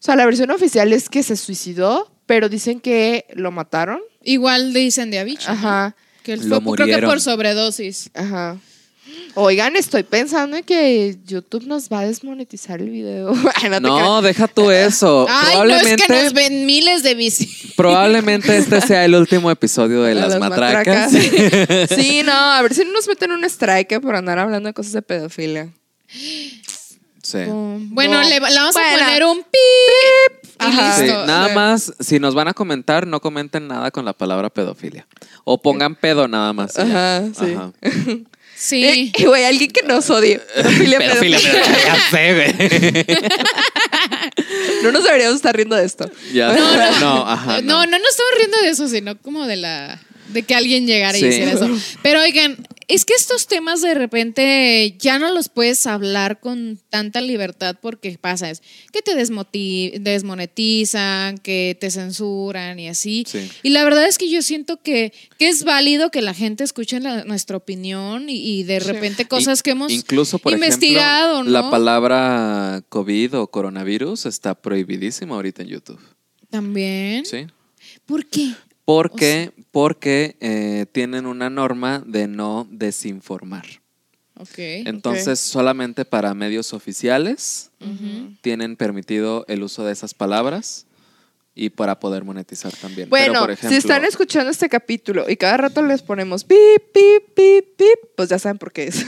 [0.00, 4.00] o sea, la versión oficial es que se suicidó, pero dicen que lo mataron.
[4.24, 5.52] Igual dicen de Avicii, ¿no?
[5.52, 8.10] Ajá, Que él Lo fue creo que por sobredosis.
[8.14, 8.56] ajá.
[9.34, 13.32] Oigan, estoy pensando en que YouTube nos va a desmonetizar el video.
[13.54, 15.26] Ay, no No, deja tú eso.
[15.28, 17.48] Ay, no probablemente, es que nos ven miles de bici.
[17.76, 20.14] probablemente este sea el último episodio de.
[20.14, 21.12] Las, Las Matracas.
[21.12, 21.90] matracas.
[21.94, 24.92] sí, no, a ver si no nos meten un strike por andar hablando de cosas
[24.92, 25.68] de pedofilia.
[27.30, 27.38] Sí.
[27.46, 28.28] Bueno, No.
[28.28, 28.88] le, le vamos Bueno.
[29.02, 30.50] a poner un pip.
[30.60, 30.96] Y Ajá.
[30.96, 31.26] Sí, listo.
[31.26, 31.54] nada Sí.
[31.54, 35.06] más, si nos van a comentar, no comenten nada con la palabra pedofilia.
[35.44, 36.72] O pongan pedo nada más.
[36.74, 36.82] y ya.
[37.16, 37.54] Ajá, sí.
[37.54, 37.72] Ajá.
[38.56, 38.84] Sí.
[38.84, 40.38] Eh, y güey, alguien que nos odie.
[40.54, 41.62] Pedofilia, Pedofilia, pedofilia.
[41.62, 43.06] pedofilia, ya sé, güey.
[44.82, 46.10] No nos deberíamos estar riendo de esto.
[46.32, 46.60] Ya sé.
[47.00, 47.60] No, ajá.
[47.62, 51.16] no, no nos estamos riendo de eso, sino como de la de que alguien llegara
[51.16, 51.26] y Sí.
[51.28, 51.68] hiciera eso.
[52.02, 52.56] Pero oigan,
[52.90, 58.18] es que estos temas de repente ya no los puedes hablar con tanta libertad porque
[58.20, 58.62] pasa es
[58.92, 63.24] que te desmoti- desmonetizan, que te censuran y así.
[63.26, 63.48] Sí.
[63.62, 67.00] Y la verdad es que yo siento que, que es válido que la gente escuche
[67.00, 71.64] la- nuestra opinión y, y de repente cosas que hemos Incluso, por investigado, ejemplo, ¿no?
[71.64, 76.00] la palabra COVID o coronavirus está prohibidísima ahorita en YouTube.
[76.50, 77.24] También.
[77.24, 77.46] ¿Sí?
[78.06, 78.52] ¿Por qué?
[78.90, 83.64] Porque, porque eh, tienen una norma de no desinformar.
[84.36, 84.58] Ok.
[84.58, 87.70] Entonces, solamente para medios oficiales
[88.40, 90.86] tienen permitido el uso de esas palabras
[91.54, 93.08] y para poder monetizar también.
[93.08, 96.58] Bueno, Pero, por ejemplo, si están escuchando este capítulo y cada rato les ponemos pip,
[96.92, 99.06] pip, pip, pip, pues ya saben por qué es.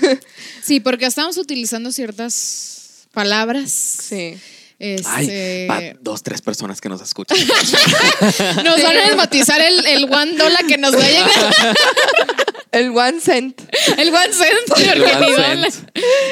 [0.62, 3.72] Sí, porque estamos utilizando ciertas palabras.
[3.72, 4.36] sí.
[4.82, 7.38] Ay, Este, pa- dos, tres personas que nos escuchan.
[8.64, 11.30] nos van a desmatizar el, el one dollar que nos va a llegar.
[12.72, 13.60] El one cent.
[13.98, 14.88] El one cent.
[14.94, 15.68] El one.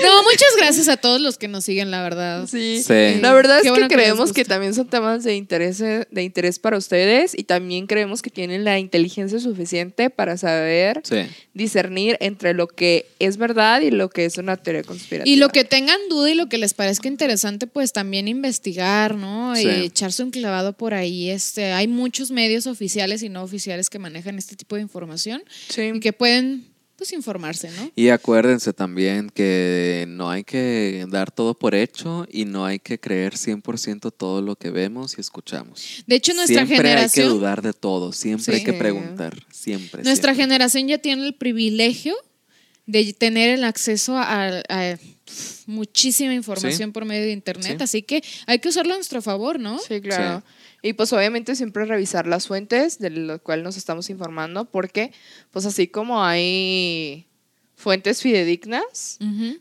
[0.02, 2.46] No, muchas gracias a todos los que nos siguen, la verdad.
[2.50, 2.82] Sí.
[2.82, 3.20] Sí.
[3.20, 6.58] La verdad es Qué que bueno creemos que también son temas de interés, de interés
[6.58, 11.26] para ustedes y también creemos que tienen la inteligencia suficiente para saber Sí.
[11.52, 15.30] discernir entre lo que es verdad y lo que es una teoría conspirativa.
[15.30, 19.54] Y lo que tengan duda y lo que les parezca interesante, pues también investigar, ¿no?
[19.56, 19.66] Sí.
[19.66, 21.28] Y echarse un clavado por ahí.
[21.28, 25.90] Este, hay muchos medios oficiales y no oficiales que manejan este tipo de información Sí.
[25.94, 26.29] y que pueden,
[26.96, 27.90] pues, informarse, ¿no?
[27.96, 33.00] Y acuérdense también que no hay que dar todo por hecho y no hay que
[33.00, 36.04] creer 100% todo lo que vemos y escuchamos.
[36.06, 40.02] De hecho, nuestra siempre hay que generación, dudar de todo, siempre hay que preguntar, siempre.
[40.02, 40.44] nuestra siempre.
[40.44, 42.14] generación ya tiene el privilegio
[42.84, 44.98] de tener el acceso a, a
[45.66, 47.82] muchísima información por medio de internet, Sí.
[47.84, 49.78] así que hay que usarlo a nuestro favor, ¿no?
[49.78, 50.42] Sí, claro.
[50.82, 55.12] Y pues obviamente siempre revisar las fuentes de lo cual nos estamos informando, porque
[55.50, 57.26] pues así como hay
[57.76, 59.18] fuentes fidedignas,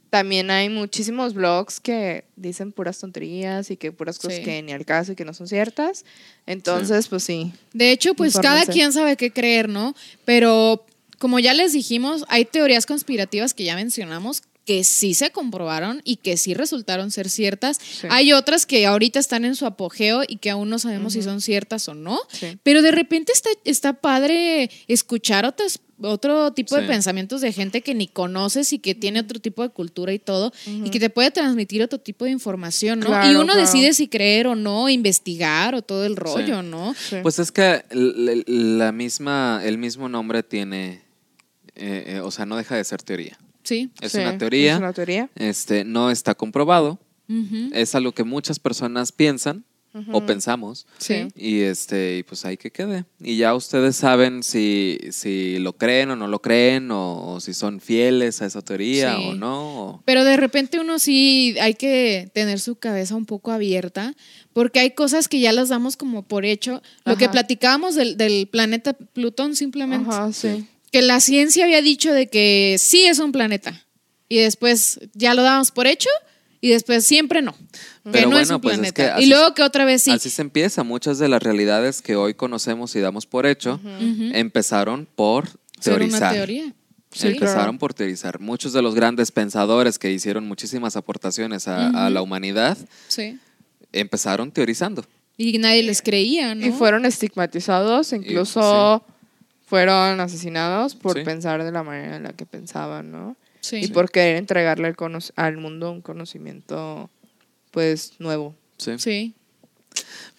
[0.10, 4.44] también hay muchísimos blogs que dicen puras tonterías y que puras cosas Sí.
[4.44, 6.04] que ni al caso y que no son ciertas.
[6.46, 7.54] Entonces, pues sí.
[7.74, 9.96] De hecho, pues cada quien sabe qué creer, ¿no?
[10.26, 10.86] Pero
[11.18, 16.18] como ya les dijimos, hay teorías conspirativas que ya mencionamos que sí se comprobaron y
[16.18, 17.80] que sí resultaron ser ciertas.
[18.12, 21.42] Hay otras que ahorita están en su apogeo y que aún no sabemos si son
[21.42, 22.20] ciertas o no.
[22.32, 22.60] Sí.
[22.62, 27.96] Pero de repente está, está padre escuchar otras, otro tipo de pensamientos de gente que
[27.96, 31.32] ni conoces y que tiene otro tipo de cultura y todo, y que te puede
[31.32, 33.10] transmitir otro tipo de información, ¿no?
[33.26, 33.62] y uno claro.
[33.62, 36.94] decide si creer o no, investigar o todo el rollo, ¿no?
[36.94, 37.16] Sí.
[37.24, 41.02] Pues es que la misma, el mismo nombre tiene,
[41.74, 43.40] eh, eh, o sea, no deja de ser teoría.
[43.64, 43.90] Sí.
[44.02, 45.30] Es Sí, una teoría, Es una teoría.
[45.36, 47.70] este, no está comprobado, Ujú.
[47.74, 49.64] es algo que muchas personas piensan
[50.12, 50.86] o pensamos.
[51.00, 51.28] Sí.
[51.36, 53.06] Y este, y pues ahí que quede.
[53.20, 57.54] Y ya ustedes saben si, si lo creen o no lo creen, o, o si
[57.56, 59.24] son fieles a esa teoría Sí.
[59.30, 59.84] o no.
[59.84, 64.14] o- Pero de repente uno sí hay que tener su cabeza un poco abierta,
[64.54, 66.82] porque hay cosas que ya las damos como por hecho.
[67.04, 67.32] Lo que Ajá.
[67.34, 70.68] platicábamos del, del planeta Plutón simplemente, Ajá, sí.
[70.92, 73.86] Que la ciencia había dicho de que sí es un planeta,
[74.28, 76.10] y después ya lo dábamos por hecho,
[76.62, 79.04] y después siempre no, que Pero no es bueno, un pues es planeta.
[79.04, 80.12] que así- y luego que otra vez sí.
[80.12, 80.84] Así se empieza.
[80.84, 84.32] Muchas de las realidades que hoy conocemos y damos por hecho Ujú.
[84.34, 85.48] empezaron por
[85.80, 86.34] Ser una teorizar.
[86.34, 86.74] teoría.
[87.12, 87.28] Sí.
[87.28, 87.78] Empezaron Claro.
[87.80, 88.40] por teorizar.
[88.40, 92.14] Muchos de los grandes pensadores que hicieron muchísimas aportaciones a, a Ujú.
[92.14, 92.78] la humanidad
[93.08, 93.40] Sí.
[93.94, 95.06] empezaron teorizando.
[95.38, 96.66] Y nadie les creía, ¿no?
[96.68, 99.04] Y fueron estigmatizados, incluso
[99.70, 101.24] fueron asesinados por Sí.
[101.24, 103.38] pensar de la manera en la que pensaban, ¿no?
[103.60, 103.82] Sí.
[103.84, 107.12] Y por querer entregarle al, cono- al mundo un conocimiento,
[107.70, 108.56] pues, nuevo.
[108.78, 108.98] Sí.
[108.98, 109.36] Sí.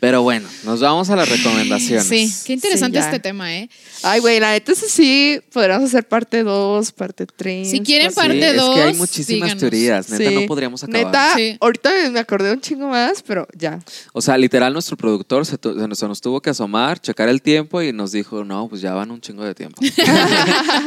[0.01, 2.07] Pero bueno, nos vamos a las recomendaciones.
[2.07, 3.69] Sí, qué interesante Sí, este tema, ¿eh?
[4.03, 7.71] Ay, güey, la neta, eso sí, podríamos hacer parte 2, parte 3.
[7.71, 9.61] Si quieren Sí, parte es que hay muchísimas díganos.
[9.61, 10.11] teorías.
[10.11, 11.07] Neta, no podríamos acabar.
[11.07, 11.57] Neta, Sí.
[11.61, 13.79] ahorita me acordé un chingo más, pero ya.
[14.13, 17.29] O sea, literal, nuestro productor se, tu- se nos- se nos tuvo que asomar, checar
[17.29, 19.81] el tiempo y nos dijo, no, pues ya van un chingo de tiempo.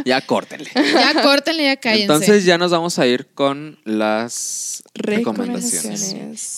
[0.06, 0.70] ya córtenle.
[0.76, 2.04] Ya córtenle, ya cállense.
[2.04, 6.14] Entonces ya nos vamos a ir con las recomendaciones.
[6.14, 6.54] Recomendaciones.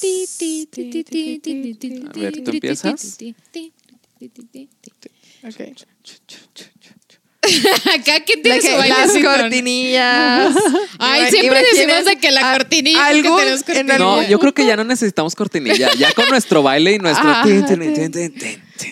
[2.16, 3.18] A ver, ¿tú ti, ti, empiezas?
[5.44, 5.62] Ok.
[7.94, 10.56] Acá, ¿quién tiene su que las cortinillas.
[11.00, 13.98] Ay, Ima- siempre decimos de que la cortinilla, algo tenemos en cortinilla.
[14.00, 15.92] No, yo creo que ya no necesitamos cortinilla.
[15.98, 17.30] Ya con nuestro baile y nuestro...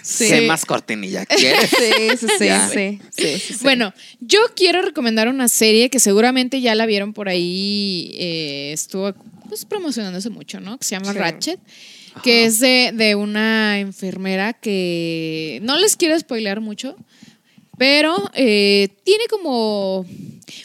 [0.03, 0.27] Sí.
[0.29, 1.69] ¿Qué más cortinilla quieres?
[1.69, 2.69] Sí, sí, sí, Ya.
[2.69, 3.59] sí, sí, sí, sí.
[3.63, 9.13] Bueno, yo quiero recomendar una serie que seguramente ya la vieron por ahí, eh, estuvo
[9.49, 10.77] pues, promocionándose mucho, ¿no?
[10.77, 11.57] Que se llama Sí.
[12.21, 16.95] Que es de, de una enfermera que no les quiero spoilear mucho,
[17.77, 20.05] pero eh, tiene como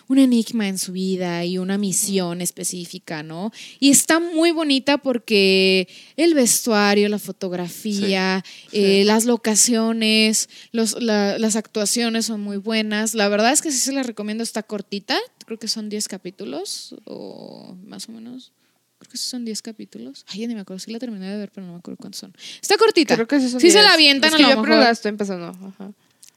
[0.09, 3.51] un enigma en su vida y una misión específica, ¿no?
[3.81, 11.57] Y está muy bonita porque el vestuario, la fotografía, eh, las locaciones, los, la- las
[11.57, 13.15] actuaciones son muy buenas.
[13.15, 16.95] La verdad es que sí se la recomiendo, está cortita, creo que son 10 capítulos
[17.05, 18.53] o más o menos.
[18.99, 20.25] Creo que sí son 10 capítulos.
[20.29, 20.81] Ay, ya ni me acuerdo.
[20.81, 22.35] Sí la terminé de ver, pero no me acuerdo cuántos son.
[22.61, 23.15] Está cortita.
[23.15, 23.95] Creo que sí son se la 10.
[23.95, 24.67] avientan Es a lo yo mejor.
[24.67, 25.47] apenas la estoy empezando.
[25.49, 25.93] Ajá.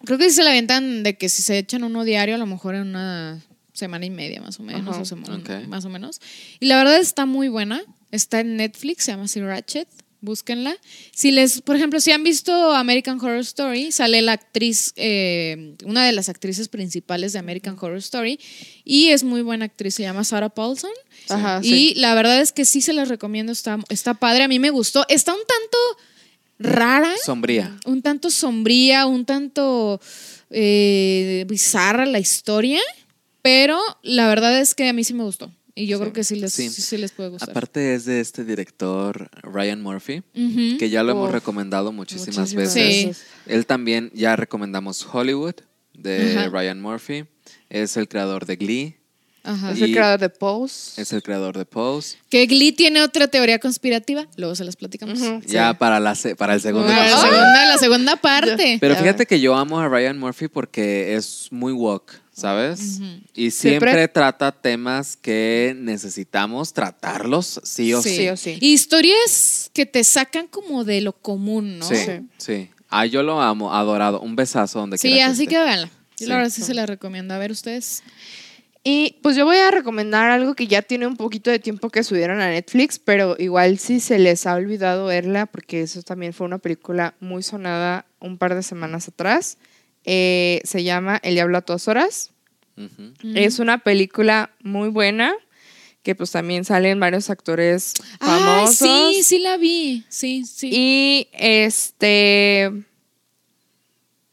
[0.05, 2.45] Creo que sí se la avientan de que si se echan uno diario, a lo
[2.45, 3.41] mejor en una
[3.73, 4.87] semana y media más o menos.
[4.87, 5.01] Ajá.
[5.01, 5.67] o semana- Ok.
[5.67, 6.19] Más o menos.
[6.59, 7.81] Y la verdad está muy buena.
[8.11, 9.87] Está en Netflix, se llama así Ratchet.
[10.21, 10.77] Búsquenla.
[11.13, 16.05] Si les, por ejemplo, si han visto American Horror Story, sale la actriz, eh, una
[16.05, 18.39] de las actrices principales de American Horror Story,
[18.83, 20.91] y es muy buena actriz, se llama Sarah Paulson.
[21.29, 21.93] Ajá, y sí.
[21.95, 25.05] la verdad es que sí se las recomiendo, está, está padre, a mí me gustó.
[25.09, 25.77] Está un tanto
[26.59, 27.75] rara, Sombría.
[27.85, 29.99] un tanto sombría, un tanto
[30.51, 32.79] eh, bizarra la historia,
[33.41, 35.51] pero la verdad es que a mí sí me gustó.
[35.81, 36.01] Y yo Sí.
[36.01, 36.69] creo que sí les, Sí.
[36.69, 36.81] sí.
[36.81, 37.49] sí les puede gustar.
[37.49, 40.21] Aparte es de este director Ryan Murphy,
[40.77, 43.17] que ya lo hemos recomendado muchísimas Muchísimas veces.
[43.17, 43.23] Sí.
[43.47, 45.55] Él también ya recomendamos Hollywood
[45.93, 46.49] de.
[46.49, 47.25] Ryan Murphy.
[47.69, 48.95] Es el creador de Glee.
[49.43, 49.71] Ajá.
[49.71, 51.01] Es el creador de Pose.
[51.01, 52.17] Es el creador de Pose.
[52.29, 55.17] Que Glee tiene otra teoría conspirativa, luego se las platicamos.
[55.47, 55.77] Ya sí.
[55.79, 57.31] para, la, se- para el segundo Para la episodio.
[57.31, 58.77] segunda, la segunda parte.
[58.79, 62.99] Pero fíjate que yo amo a Ryan Murphy porque es muy woke, ¿sabes?
[63.33, 68.15] Y siempre, Siempre- trata temas que necesitamos tratarlos sí o sí.
[68.15, 68.57] Sí o sí.
[68.61, 71.87] Y historias que te sacan como de lo común, ¿no?
[71.87, 72.11] Sí, Sí.
[72.37, 72.69] sí.
[72.89, 74.19] Ah, yo lo amo, adorado.
[74.21, 75.55] Un besazo donde Sí, quiera que así esté.
[75.55, 75.87] que véanla.
[75.87, 76.25] Yo Sí.
[76.27, 77.33] la verdad sí se la recomiendo.
[77.33, 78.03] A ver ustedes.
[78.83, 82.03] Y pues yo voy a recomendar algo que ya tiene un poquito de tiempo que
[82.03, 86.47] subieron a Netflix, pero igual si se les ha olvidado verla, porque eso también fue
[86.47, 89.57] una película muy sonada un par de semanas atrás.
[90.05, 92.31] Eh, se llama El Diablo a todas horas.
[93.35, 95.33] Es una película muy buena,
[96.01, 98.75] que pues también salen varios actores Ah, famosos.
[98.77, 100.03] sí, sí la vi.
[100.09, 100.69] Sí, sí.
[100.73, 102.71] Y este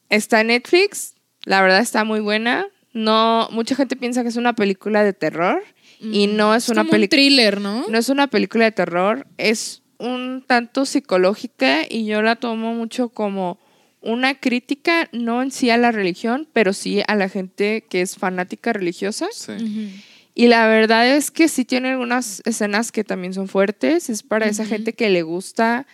[0.08, 1.14] está en Netflix.
[1.44, 2.66] La verdad está muy buena.
[2.92, 5.62] No, mucha gente piensa que es una película de terror
[6.00, 6.86] y no es, una Mm.
[6.86, 7.16] como un película.
[7.16, 7.84] thriller, ¿no?
[7.88, 13.08] No es una película de terror, es un tanto psicológica y yo la tomo mucho
[13.10, 13.58] como
[14.00, 18.16] una crítica, no en sí a la religión, pero sí a la gente que es
[18.16, 19.26] fanática religiosa.
[19.32, 20.02] Sí.
[20.34, 24.08] Y la verdad es que sí tiene algunas escenas que también son fuertes.
[24.08, 25.86] Es para esa gente que le gusta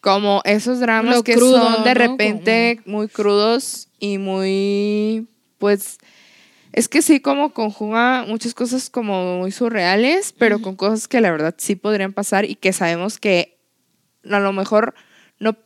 [0.00, 1.94] como esos dramas Lo que crudo, son de ¿no?
[1.94, 5.28] repente muy crudos y muy,
[5.58, 5.98] pues,
[6.72, 11.30] es que sí como conjuga muchas cosas como muy surreales, pero con cosas que la
[11.30, 13.58] verdad sí podrían pasar y que sabemos que
[14.30, 14.94] a lo mejor
[15.38, 15.56] no,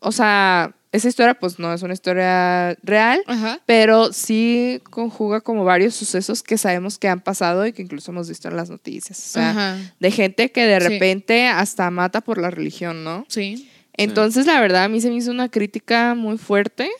[0.00, 3.60] o sea, esa historia pues no es una historia real, Ajá.
[3.66, 8.28] pero sí conjuga como varios sucesos que sabemos que han pasado y que incluso hemos
[8.28, 9.18] visto en las noticias.
[9.18, 9.76] O sea, Ajá.
[10.00, 10.88] de gente que de Sí.
[10.88, 13.24] repente hasta mata por la religión, ¿no?
[13.28, 13.68] Sí.
[13.94, 16.90] Entonces, la verdad, a mí se me hizo una crítica muy fuerte.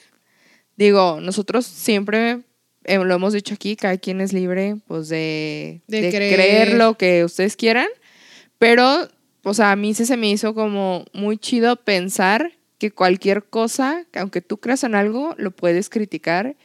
[0.76, 2.40] Digo, nosotros siempre
[2.84, 6.34] eh, lo hemos dicho aquí, cada quien es libre, pues, de, De de creer.
[6.34, 7.88] creer lo que ustedes quieran.
[8.59, 9.09] Pero,
[9.42, 14.05] o sea, a mí sí se me hizo como muy chido pensar que cualquier cosa,
[14.11, 16.57] que aunque tú creas en algo, lo puedes criticar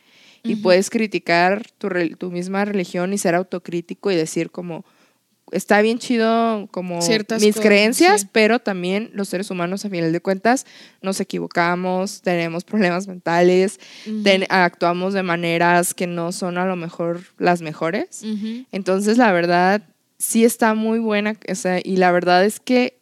[0.43, 4.83] y puedes criticar tu, misma religión y ser autocrítico y decir como,
[5.51, 8.27] está bien chido como Ciertas mis cosas, creencias, sí.
[8.31, 10.65] pero también los seres humanos a final de cuentas
[11.01, 13.79] nos equivocamos, tenemos problemas mentales,
[14.23, 18.23] ten- actuamos de maneras que no son a lo mejor las mejores.
[18.71, 19.83] Entonces, la verdad,
[20.17, 21.35] sí está muy buena.
[21.49, 22.97] o sea, y la verdad es que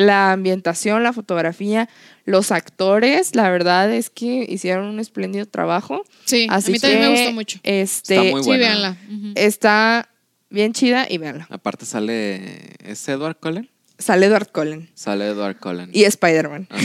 [0.00, 1.88] la ambientación, la fotografía,
[2.24, 6.04] los actores, la verdad es que hicieron un espléndido trabajo.
[6.24, 7.58] Sí, Así a mí también me gustó mucho.
[7.62, 8.64] Este, Está muy Sí, buena.
[8.64, 8.96] véanla.
[9.34, 10.08] Está
[10.50, 11.46] bien chida y véanla.
[11.50, 12.74] Aparte sale.
[12.84, 13.68] ¿Es Edward Cullen?
[13.98, 15.90] Sale Edward Cullen Sale Edward Cullen.
[15.92, 16.68] y Spider-Man.
[16.70, 16.82] Ajá.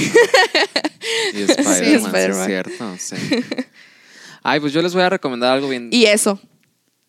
[1.34, 2.40] Y Spider-Man, sí, Spider-Man.
[2.42, 3.16] es cierto, sí.
[4.44, 5.90] Ay, pues yo les voy a recomendar algo bien.
[5.92, 6.40] Y eso,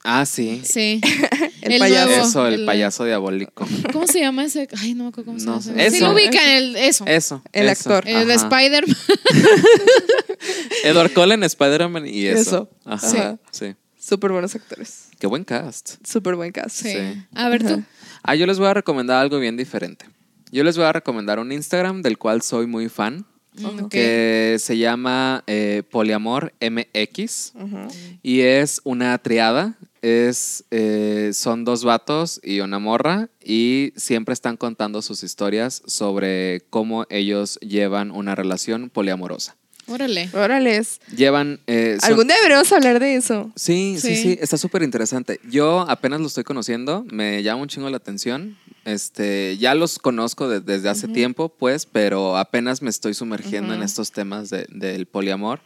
[0.09, 0.63] Ah, sí.
[0.65, 1.01] Sí.
[1.63, 2.07] El payaso.
[2.09, 3.67] nuevo, Eso, el, payaso diabólico.
[3.93, 4.69] ¿Cómo se llama ese?
[4.81, 5.63] Ay, no me acuerdo cómo se No llama.
[5.63, 5.91] sé.
[5.91, 6.07] Sí Eso.
[6.09, 7.05] lo ubican, el, eso.
[7.09, 7.43] Eso.
[7.53, 8.09] El eso, actor.
[8.09, 8.31] El.
[8.31, 8.97] Spider-Man.
[10.85, 12.41] Edward Cullen, Spider-Man y eso.
[12.41, 12.71] Eso.
[12.85, 13.39] Ajá.
[13.51, 13.67] Sí.
[13.67, 13.75] Sí.
[13.99, 15.09] súper buenos actores.
[15.19, 15.95] Qué buen cast.
[16.07, 16.85] Súper buen caso.
[16.85, 16.93] Sí.
[16.93, 17.23] Sí.
[17.35, 17.83] A ver tú.
[18.23, 20.07] Ah, yo les voy a recomendar algo bien diferente.
[20.53, 23.27] Yo les voy a recomendar un Instagram del cual soy muy fan,
[23.89, 27.89] Que se llama eh, Poliamor MX Ujú.
[28.23, 29.75] y es una triada.
[30.03, 36.63] Es, eh, son dos vatos y una morra y siempre están contando sus historias sobre
[36.71, 39.57] cómo ellos llevan una relación poliamorosa.
[39.89, 40.29] Órale.
[40.33, 40.83] Órale.
[41.17, 41.61] Llevan...
[41.67, 43.53] eh, son- Algún día deberíamos hablar de eso.
[43.57, 44.23] Sí, sí, Sí.
[44.23, 45.41] sí, está súper interesante.
[45.49, 48.57] Yo apenas lo estoy conociendo, me llama un chingo la atención.
[48.87, 53.81] Este, ya los conozco de- desde hace tiempo, pues, pero apenas me estoy sumergiendo en
[53.81, 53.85] Ujú.
[53.87, 55.61] estos temas de- del poliamor.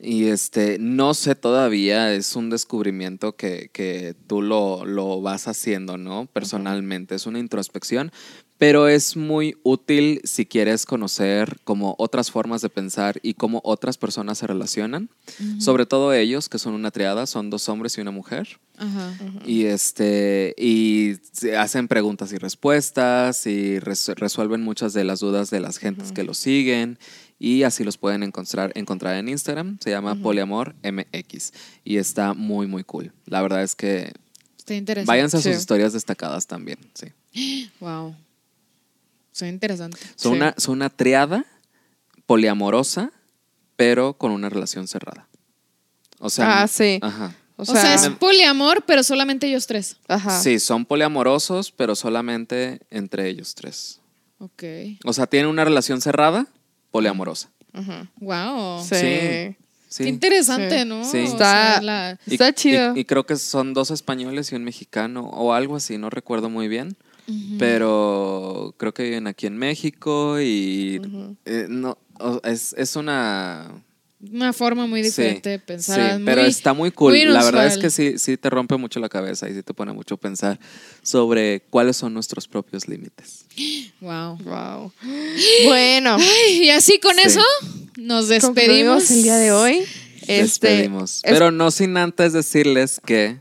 [0.00, 5.96] Y este, no sé todavía, es un descubrimiento que, que tú lo, lo vas haciendo,
[5.98, 6.26] ¿no?
[6.32, 8.10] Personalmente, es una introspección,
[8.58, 13.98] pero es muy útil si quieres conocer como otras formas de pensar y cómo otras
[13.98, 15.08] personas se relacionan,
[15.60, 18.58] sobre todo ellos, que son una triada, son dos hombres y una mujer.
[18.76, 19.12] Ajá.
[19.46, 21.14] Y este y
[21.56, 26.22] hacen preguntas y respuestas y res- resuelven muchas de las dudas de las gentes que
[26.24, 26.98] los siguen
[27.40, 31.52] y así los pueden encontrar encontrar en Instagram, se llama Poliamor MX
[31.84, 33.12] y está muy muy cool.
[33.26, 34.12] La verdad es que
[34.58, 35.06] Está interesante.
[35.08, 35.58] váyanse a sus Sí.
[35.58, 37.06] historias destacadas también, sí.
[37.80, 38.14] Wow.
[39.38, 39.96] Está interesante.
[40.16, 40.36] Son Sí.
[40.36, 41.44] una son una triada
[42.26, 43.12] poliamorosa,
[43.76, 45.28] pero con una relación cerrada.
[46.18, 46.98] O sea, Ah, sí.
[47.00, 47.36] Ajá.
[47.56, 49.96] O O sea, es poliamor, pero solamente ellos tres.
[50.08, 50.40] ajá.
[50.40, 54.00] Sí, son poliamorosos, pero solamente entre ellos tres.
[54.38, 54.62] Ok.
[55.04, 56.46] O sea, tienen una relación cerrada,
[56.90, 57.48] poliamorosa.
[57.74, 57.92] Ujú.
[58.20, 58.82] Wow.
[58.84, 58.96] Sí.
[58.96, 59.56] Sí.
[59.88, 60.02] Sí.
[60.04, 60.84] Qué interesante, Sí.
[60.84, 61.04] ¿no?
[61.04, 61.18] Sí.
[61.18, 61.38] O Está-
[61.74, 62.96] sea, la- Y- Está y- chido.
[62.96, 66.66] Y, creo que son dos españoles y un mexicano o algo así, no recuerdo muy
[66.68, 66.96] bien.
[67.58, 71.00] Pero creo que viven aquí en México y
[71.44, 71.98] eh, no,
[72.44, 73.82] es, es una...
[74.32, 76.16] Una forma muy sí, diferente de pensar.
[76.18, 77.12] sí, pero muy- está muy cool.
[77.12, 79.72] muy La verdad es que sí, sí te rompe mucho la cabeza y sí te
[79.72, 80.58] pone mucho a pensar
[81.02, 83.44] sobre cuáles son nuestros propios límites.
[84.00, 84.38] Wow.
[84.42, 84.92] Wow.
[85.66, 87.22] Bueno, Ay, y así con Sí.
[87.26, 87.40] eso
[87.96, 89.78] nos concluimos despedimos el día de hoy.
[90.22, 91.20] Este, Despedimos.
[91.22, 93.38] es- Pero no sin antes decirles que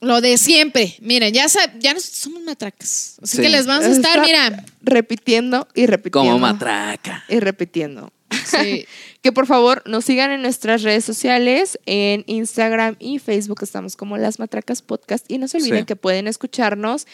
[0.00, 0.96] Lo de siempre.
[1.00, 1.46] Miren, ya,
[1.78, 3.16] ya somos matracas.
[3.22, 3.42] Así Sí.
[3.42, 4.64] que les vamos a estar, Está mira.
[4.82, 6.30] Repitiendo y repitiendo.
[6.32, 7.24] Como matraca.
[7.28, 8.12] Y repitiendo.
[8.46, 8.86] Sí.
[9.20, 14.16] Que por favor nos sigan en nuestras redes sociales, en Instagram y Facebook estamos como
[14.16, 15.86] Las Matracas Podcast y no se olviden Sí.
[15.86, 17.08] que pueden escucharnos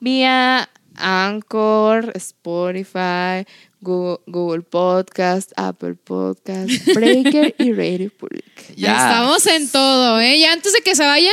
[0.00, 3.44] vía Anchor, Spotify,
[3.82, 8.74] Google, Google Podcast, Apple Podcast, Breaker y Radio Public.
[8.76, 8.94] Ya.
[9.10, 10.38] Estamos en todo, ¿eh?
[10.38, 11.32] Ya antes de que se vayan,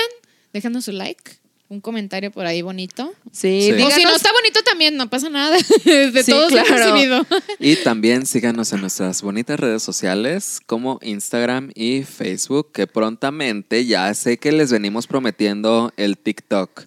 [0.53, 1.31] déjanos su like,
[1.67, 3.13] un comentario por ahí bonito.
[3.31, 3.81] Sí, Sí.
[3.83, 5.55] O si no está bonito también, no pasa nada.
[5.85, 6.67] De Sí, todos claro.
[6.75, 7.25] recibido.
[7.59, 14.11] Y también síganos en nuestras bonitas redes sociales como Instagram y Facebook, que prontamente ya
[14.15, 16.85] sé que les venimos prometiendo el TikTok.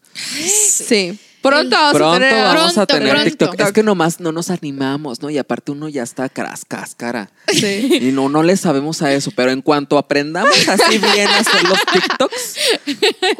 [0.49, 1.19] Sí.
[1.43, 3.30] Pronto vamos Pronto a tener vamos a Pronto, tener pronto.
[3.30, 3.61] TikTok.
[3.61, 5.28] Es que nomás no nos animamos, ¿no?
[5.30, 7.30] Y aparte uno ya está cras- cáscara.
[7.49, 7.99] Sí.
[8.01, 11.62] Y no, no le sabemos a eso, pero en cuanto aprendamos así bien a hacer
[11.68, 12.55] los TikToks,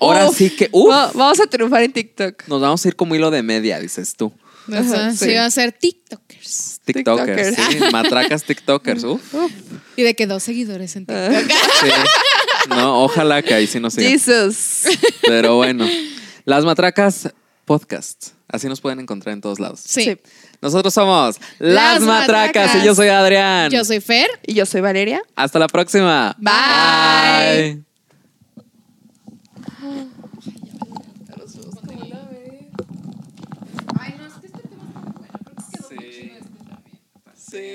[0.00, 0.36] ahora Uf.
[0.36, 2.42] sí que, uf, Va- Vamos a triunfar en TikTok.
[2.48, 4.32] nos vamos a ir como hilo de media, dices tú.
[4.72, 5.26] Ajá, sí.
[5.26, 5.34] sí.
[5.34, 6.80] va a ser TikTokers.
[6.84, 7.72] TikTokers, TikTokers.
[7.72, 9.20] sí, matracas TikTokers, uf.
[9.96, 11.28] Y de que dos seguidores en Ah.
[11.30, 11.59] TikTok.
[11.82, 11.88] Sí.
[12.70, 14.12] No, ojalá que ahí sí nos sigan.
[14.12, 14.82] Jesus.
[15.22, 15.84] Pero bueno,
[16.44, 17.28] las matracas
[17.73, 18.33] Podcast.
[18.49, 19.81] Así nos pueden encontrar en todos lados.
[19.83, 20.14] Sí.
[20.61, 22.75] Nosotros somos Las, Matracas.
[22.77, 23.70] Y yo soy Adrián.
[23.70, 24.29] Yo soy Fer.
[24.47, 25.23] Y yo soy Valeria.
[25.37, 26.37] Hasta la próxima.
[26.39, 27.81] Bye.
[27.81, 27.83] Bye.
[37.35, 37.70] Sí.